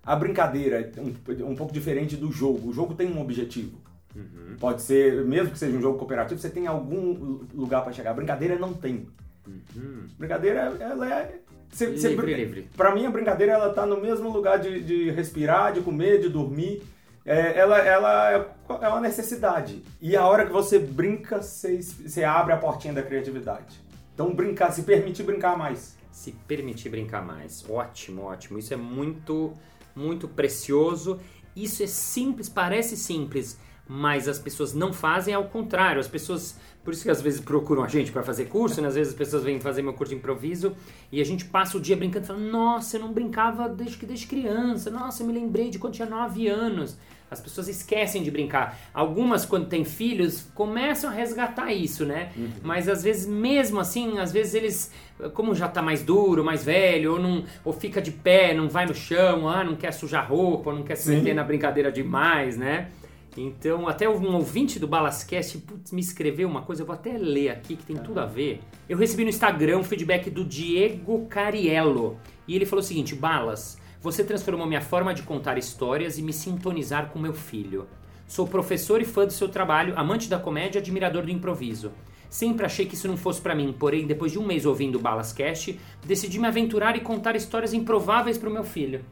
A 0.02 0.16
brincadeira 0.16 0.90
é 0.96 1.00
um, 1.00 1.50
um, 1.50 1.54
pouco 1.54 1.74
diferente 1.74 2.16
do 2.16 2.32
jogo. 2.32 2.70
O 2.70 2.72
jogo 2.72 2.94
tem 2.94 3.12
um 3.12 3.20
objetivo. 3.20 3.76
Uhum. 4.16 4.56
Pode 4.58 4.80
ser, 4.80 5.26
mesmo 5.26 5.50
que 5.50 5.58
seja 5.58 5.76
um 5.76 5.82
jogo 5.82 5.98
cooperativo, 5.98 6.40
você 6.40 6.48
tem 6.48 6.66
algum 6.66 7.44
lugar 7.52 7.82
para 7.82 7.92
chegar. 7.92 8.12
A 8.12 8.14
brincadeira 8.14 8.58
não 8.58 8.72
tem. 8.72 9.06
Uhum. 9.46 10.06
Brincadeira, 10.18 10.74
ela 10.80 11.06
é 11.06 11.38
você, 11.70 12.08
livre, 12.08 12.34
livre. 12.34 12.70
Pra 12.76 12.94
mim, 12.94 13.06
a 13.06 13.10
brincadeira 13.10 13.52
ela 13.52 13.72
tá 13.72 13.86
no 13.86 14.00
mesmo 14.00 14.30
lugar 14.30 14.58
de, 14.58 14.82
de 14.82 15.10
respirar, 15.10 15.72
de 15.72 15.80
comer, 15.80 16.20
de 16.20 16.28
dormir 16.28 16.82
é, 17.24 17.58
ela, 17.58 17.78
ela 17.78 18.32
é, 18.32 18.50
é 18.68 18.88
uma 18.88 19.00
necessidade. 19.00 19.82
E 20.00 20.16
a 20.16 20.26
hora 20.26 20.46
que 20.46 20.52
você 20.52 20.78
brinca, 20.78 21.42
você, 21.42 21.80
você 21.80 22.24
abre 22.24 22.52
a 22.52 22.56
portinha 22.56 22.92
da 22.94 23.02
criatividade. 23.02 23.80
Então 24.14 24.34
brincar, 24.34 24.72
se 24.72 24.82
permitir 24.82 25.22
brincar 25.22 25.56
mais. 25.56 25.96
Se 26.10 26.32
permitir 26.32 26.88
brincar 26.88 27.24
mais. 27.24 27.64
Ótimo, 27.68 28.22
ótimo. 28.22 28.58
Isso 28.58 28.74
é 28.74 28.76
muito, 28.76 29.52
muito 29.94 30.28
precioso. 30.28 31.20
Isso 31.54 31.82
é 31.82 31.86
simples, 31.86 32.48
parece 32.48 32.96
simples, 32.96 33.58
mas 33.92 34.28
as 34.28 34.38
pessoas 34.38 34.72
não 34.72 34.92
fazem 34.92 35.34
ao 35.34 35.46
contrário. 35.46 35.98
As 35.98 36.06
pessoas, 36.06 36.56
por 36.84 36.94
isso 36.94 37.02
que 37.02 37.10
às 37.10 37.20
vezes 37.20 37.40
procuram 37.40 37.82
a 37.82 37.88
gente 37.88 38.12
para 38.12 38.22
fazer 38.22 38.44
curso, 38.44 38.80
né? 38.80 38.86
às 38.86 38.94
vezes 38.94 39.12
as 39.12 39.18
pessoas 39.18 39.42
vêm 39.42 39.58
fazer 39.58 39.82
meu 39.82 39.92
curso 39.92 40.12
de 40.12 40.18
improviso 40.18 40.76
e 41.10 41.20
a 41.20 41.24
gente 41.24 41.44
passa 41.46 41.76
o 41.76 41.80
dia 41.80 41.96
brincando, 41.96 42.24
falando: 42.24 42.48
"Nossa, 42.52 42.96
eu 42.96 43.00
não 43.00 43.12
brincava 43.12 43.68
desde 43.68 43.96
que 43.96 44.06
desde 44.06 44.28
criança. 44.28 44.92
Nossa, 44.92 45.24
eu 45.24 45.26
me 45.26 45.32
lembrei 45.32 45.70
de 45.70 45.80
quando 45.80 45.94
tinha 45.94 46.08
9 46.08 46.46
anos". 46.46 46.96
As 47.28 47.40
pessoas 47.40 47.66
esquecem 47.68 48.22
de 48.22 48.30
brincar. 48.30 48.78
Algumas, 48.94 49.44
quando 49.44 49.68
têm 49.68 49.84
filhos, 49.84 50.48
começam 50.54 51.10
a 51.10 51.12
resgatar 51.12 51.72
isso, 51.72 52.04
né? 52.04 52.30
Uhum. 52.36 52.50
Mas 52.62 52.88
às 52.88 53.02
vezes, 53.02 53.26
mesmo 53.26 53.78
assim, 53.78 54.18
às 54.18 54.32
vezes 54.32 54.54
eles, 54.54 54.92
como 55.34 55.54
já 55.54 55.68
tá 55.68 55.80
mais 55.80 56.02
duro, 56.02 56.44
mais 56.44 56.64
velho, 56.64 57.12
ou, 57.12 57.20
não, 57.20 57.44
ou 57.64 57.72
fica 57.72 58.00
de 58.02 58.10
pé, 58.10 58.52
não 58.52 58.68
vai 58.68 58.84
no 58.84 58.94
chão, 58.94 59.48
ah, 59.48 59.62
não 59.62 59.76
quer 59.76 59.92
sujar 59.92 60.28
roupa, 60.28 60.72
não 60.72 60.82
quer 60.82 60.96
se 60.96 61.08
meter 61.08 61.34
na 61.34 61.44
brincadeira 61.44 61.92
demais, 61.92 62.56
né? 62.56 62.88
Então, 63.36 63.86
até 63.86 64.08
um 64.08 64.34
ouvinte 64.34 64.78
do 64.78 64.88
Balascast 64.88 65.58
putz, 65.58 65.92
me 65.92 66.00
escreveu 66.00 66.48
uma 66.48 66.62
coisa, 66.62 66.82
eu 66.82 66.86
vou 66.86 66.94
até 66.94 67.16
ler 67.16 67.50
aqui, 67.50 67.76
que 67.76 67.84
tem 67.84 67.96
tudo 67.96 68.18
a 68.18 68.26
ver. 68.26 68.60
Eu 68.88 68.98
recebi 68.98 69.22
no 69.22 69.30
Instagram 69.30 69.78
um 69.78 69.84
feedback 69.84 70.28
do 70.30 70.44
Diego 70.44 71.26
Cariello. 71.26 72.18
E 72.48 72.56
ele 72.56 72.66
falou 72.66 72.82
o 72.82 72.86
seguinte: 72.86 73.14
Balas, 73.14 73.78
você 74.00 74.24
transformou 74.24 74.66
minha 74.66 74.80
forma 74.80 75.14
de 75.14 75.22
contar 75.22 75.58
histórias 75.58 76.18
e 76.18 76.22
me 76.22 76.32
sintonizar 76.32 77.10
com 77.10 77.18
meu 77.18 77.34
filho. 77.34 77.86
Sou 78.26 78.46
professor 78.46 79.00
e 79.00 79.04
fã 79.04 79.26
do 79.26 79.32
seu 79.32 79.48
trabalho, 79.48 79.94
amante 79.96 80.28
da 80.28 80.38
comédia 80.38 80.78
e 80.78 80.82
admirador 80.82 81.24
do 81.24 81.30
improviso. 81.30 81.92
Sempre 82.28 82.64
achei 82.64 82.86
que 82.86 82.94
isso 82.94 83.08
não 83.08 83.16
fosse 83.16 83.40
para 83.40 83.56
mim, 83.56 83.74
porém, 83.76 84.06
depois 84.06 84.30
de 84.30 84.38
um 84.38 84.46
mês 84.46 84.64
ouvindo 84.64 84.96
o 84.96 85.00
Balascast, 85.00 85.78
decidi 86.06 86.38
me 86.38 86.46
aventurar 86.46 86.96
e 86.96 87.00
contar 87.00 87.34
histórias 87.34 87.74
improváveis 87.74 88.38
para 88.38 88.48
o 88.48 88.52
meu 88.52 88.62
filho. 88.62 89.04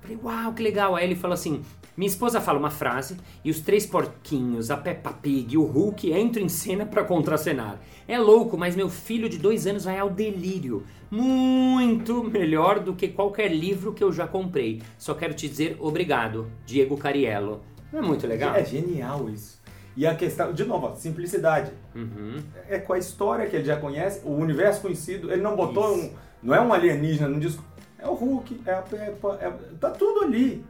Falei, 0.00 0.18
uau, 0.22 0.52
que 0.52 0.62
legal. 0.62 0.94
Aí 0.96 1.04
ele 1.04 1.16
falou 1.16 1.34
assim: 1.34 1.62
minha 2.00 2.08
esposa 2.08 2.40
fala 2.40 2.58
uma 2.58 2.70
frase 2.70 3.18
e 3.44 3.50
os 3.50 3.60
três 3.60 3.84
porquinhos, 3.84 4.70
a 4.70 4.76
Peppa 4.78 5.12
Pig 5.12 5.52
e 5.52 5.58
o 5.58 5.66
Hulk 5.66 6.10
entram 6.10 6.42
em 6.42 6.48
cena 6.48 6.86
para 6.86 7.04
contracenar. 7.04 7.78
É 8.08 8.18
louco, 8.18 8.56
mas 8.56 8.74
meu 8.74 8.88
filho 8.88 9.28
de 9.28 9.36
dois 9.36 9.66
anos 9.66 9.84
vai 9.84 9.98
ao 9.98 10.08
delírio. 10.08 10.86
Muito 11.10 12.24
melhor 12.24 12.80
do 12.80 12.94
que 12.94 13.08
qualquer 13.08 13.48
livro 13.48 13.92
que 13.92 14.02
eu 14.02 14.10
já 14.10 14.26
comprei. 14.26 14.80
Só 14.96 15.12
quero 15.12 15.34
te 15.34 15.46
dizer 15.46 15.76
obrigado, 15.78 16.50
Diego 16.64 16.96
Cariello. 16.96 17.60
Não 17.92 17.98
é 17.98 18.02
muito 18.02 18.26
legal? 18.26 18.54
É 18.54 18.64
genial 18.64 19.28
isso. 19.28 19.60
E 19.94 20.06
a 20.06 20.14
questão, 20.14 20.54
de 20.54 20.64
novo, 20.64 20.96
simplicidade. 20.96 21.70
Uhum. 21.94 22.42
É 22.66 22.78
com 22.78 22.94
a 22.94 22.98
história 22.98 23.46
que 23.46 23.56
ele 23.56 23.66
já 23.66 23.76
conhece, 23.76 24.22
o 24.24 24.30
universo 24.30 24.80
conhecido. 24.80 25.30
Ele 25.30 25.42
não 25.42 25.54
botou 25.54 25.98
Isso. 25.98 26.06
um. 26.06 26.12
Não 26.42 26.54
é 26.54 26.60
um 26.62 26.72
alienígena 26.72 27.28
no 27.28 27.38
disco. 27.38 27.62
É 27.98 28.08
o 28.08 28.14
Hulk, 28.14 28.62
é 28.64 28.72
a 28.72 28.80
Peppa, 28.80 29.38
é, 29.38 29.50
tá 29.78 29.90
tudo 29.90 30.24
ali. 30.24 30.64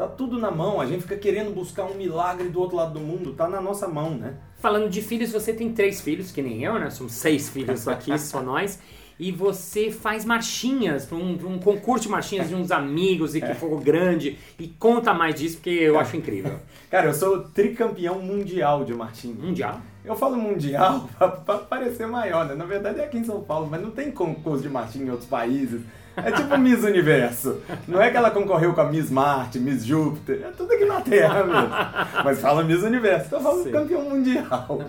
Tá 0.00 0.08
tudo 0.08 0.38
na 0.38 0.50
mão. 0.50 0.80
A 0.80 0.86
gente 0.86 1.02
fica 1.02 1.14
querendo 1.14 1.54
buscar 1.54 1.84
um 1.84 1.92
milagre 1.92 2.48
do 2.48 2.58
outro 2.58 2.74
lado 2.74 2.94
do 2.94 3.00
mundo. 3.00 3.34
Tá 3.34 3.46
na 3.46 3.60
nossa 3.60 3.86
mão, 3.86 4.14
né? 4.14 4.32
Falando 4.56 4.88
de 4.88 5.02
filhos, 5.02 5.30
você 5.30 5.52
tem 5.52 5.74
três 5.74 6.00
filhos, 6.00 6.32
que 6.32 6.40
nem 6.40 6.64
eu, 6.64 6.78
né? 6.78 6.88
Somos 6.88 7.12
seis 7.12 7.50
filhos 7.50 7.86
aqui, 7.86 8.16
só 8.18 8.40
nós. 8.40 8.80
E 9.18 9.30
você 9.30 9.90
faz 9.90 10.24
marchinhas, 10.24 11.04
pra 11.04 11.18
um, 11.18 11.32
um 11.32 11.58
concurso 11.58 12.04
de 12.04 12.08
marchinhas 12.08 12.48
de 12.48 12.54
uns 12.54 12.70
amigos 12.70 13.34
e 13.34 13.42
que 13.42 13.52
ficou 13.52 13.78
grande. 13.78 14.38
E 14.58 14.68
conta 14.68 15.12
mais 15.12 15.34
disso, 15.34 15.56
porque 15.56 15.68
eu 15.68 15.98
acho 15.98 16.16
incrível. 16.16 16.58
Cara, 16.90 17.08
eu 17.08 17.12
sou 17.12 17.40
tricampeão 17.50 18.22
mundial 18.22 18.86
de 18.86 18.94
marchinha. 18.94 19.34
Mundial? 19.34 19.82
Eu 20.04 20.16
falo 20.16 20.36
mundial 20.36 21.08
pra, 21.18 21.28
pra 21.28 21.58
parecer 21.58 22.06
maior, 22.06 22.46
né? 22.46 22.54
Na 22.54 22.64
verdade 22.64 23.00
é 23.00 23.04
aqui 23.04 23.18
em 23.18 23.24
São 23.24 23.40
Paulo, 23.42 23.68
mas 23.70 23.82
não 23.82 23.90
tem 23.90 24.10
concurso 24.10 24.62
de 24.62 24.68
marchinha 24.68 25.06
em 25.06 25.10
outros 25.10 25.28
países. 25.28 25.82
É 26.16 26.32
tipo 26.32 26.56
Miss 26.58 26.82
Universo. 26.82 27.60
Não 27.86 28.00
é 28.00 28.10
que 28.10 28.16
ela 28.16 28.30
concorreu 28.30 28.72
com 28.74 28.80
a 28.80 28.90
Miss 28.90 29.10
Marte, 29.10 29.58
Miss 29.58 29.84
Júpiter. 29.84 30.42
É 30.46 30.50
tudo 30.50 30.72
aqui 30.72 30.84
na 30.84 31.00
Terra 31.00 31.44
mesmo. 31.44 31.68
Mas 32.24 32.40
fala 32.40 32.64
Miss 32.64 32.82
Universo. 32.82 33.26
Então 33.26 33.38
eu 33.38 33.44
falo 33.44 33.70
campeão 33.70 34.02
mundial. 34.02 34.80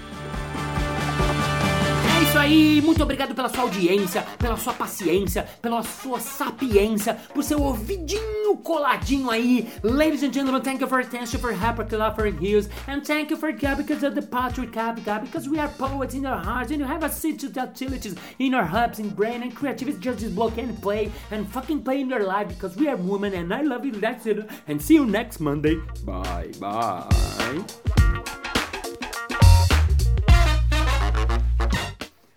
Aí, 2.42 2.82
muito 2.82 3.04
obrigado 3.04 3.36
pela 3.36 3.50
sua 3.50 3.62
audiência, 3.62 4.24
pela 4.40 4.58
sua 4.58 4.74
paciência, 4.74 5.46
pela 5.62 5.84
sua 5.84 6.20
sapiência, 6.20 7.14
por 7.36 7.44
seu 7.44 7.62
ouvidinho 7.62 8.58
coladinho 8.58 9.30
aí. 9.30 9.72
Ladies 9.84 10.24
and 10.24 10.34
gentlemen, 10.34 10.60
thank 10.60 10.82
you 10.82 10.88
for 10.88 11.02
attention, 11.02 11.40
for 11.40 11.52
love, 11.96 12.16
for 12.16 12.32
views, 12.32 12.68
and 12.88 13.02
thank 13.06 13.30
you 13.30 13.38
for 13.38 13.52
God 13.52 13.78
because 13.78 14.04
of 14.04 14.16
the 14.16 14.24
Patrick 14.24 14.72
God, 14.74 15.22
because 15.22 15.48
we 15.48 15.60
are 15.60 15.70
poets 15.70 16.16
in 16.16 16.26
our 16.26 16.44
hearts 16.44 16.72
and 16.72 16.80
you 16.80 16.88
have 16.88 17.04
a 17.04 17.10
sense 17.12 17.44
of 17.44 17.56
utilities 17.56 18.16
in 18.40 18.56
our 18.56 18.66
hubs 18.66 18.98
and 18.98 19.16
brain 19.16 19.44
and 19.44 19.56
creativity 19.56 20.00
just 20.00 20.34
block 20.34 20.58
and 20.58 20.82
play 20.82 21.12
and 21.30 21.48
fucking 21.48 21.84
play 21.84 22.02
in 22.02 22.10
your 22.10 22.24
life 22.24 22.48
because 22.48 22.76
we 22.76 22.88
are 22.88 22.96
women 22.96 23.36
and 23.36 23.54
I 23.54 23.62
love 23.62 23.86
you, 23.86 23.92
that's 23.92 24.26
it, 24.26 24.50
and 24.68 24.82
see 24.82 24.96
you 24.96 25.06
next 25.06 25.42
Monday. 25.42 25.76
Bye, 26.04 26.50
bye. 26.60 27.08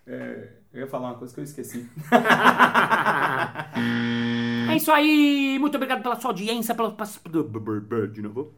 É, 0.07 0.49
eu 0.73 0.81
ia 0.81 0.87
falar 0.87 1.09
uma 1.09 1.17
coisa 1.17 1.33
que 1.33 1.39
eu 1.39 1.43
esqueci. 1.43 1.89
É 4.67 4.75
isso 4.77 4.91
aí, 4.91 5.57
muito 5.59 5.75
obrigado 5.75 6.01
pela 6.01 6.19
sua 6.19 6.31
audiência, 6.31 6.75
pela. 6.75 6.95
De 8.11 8.21
novo. 8.21 8.53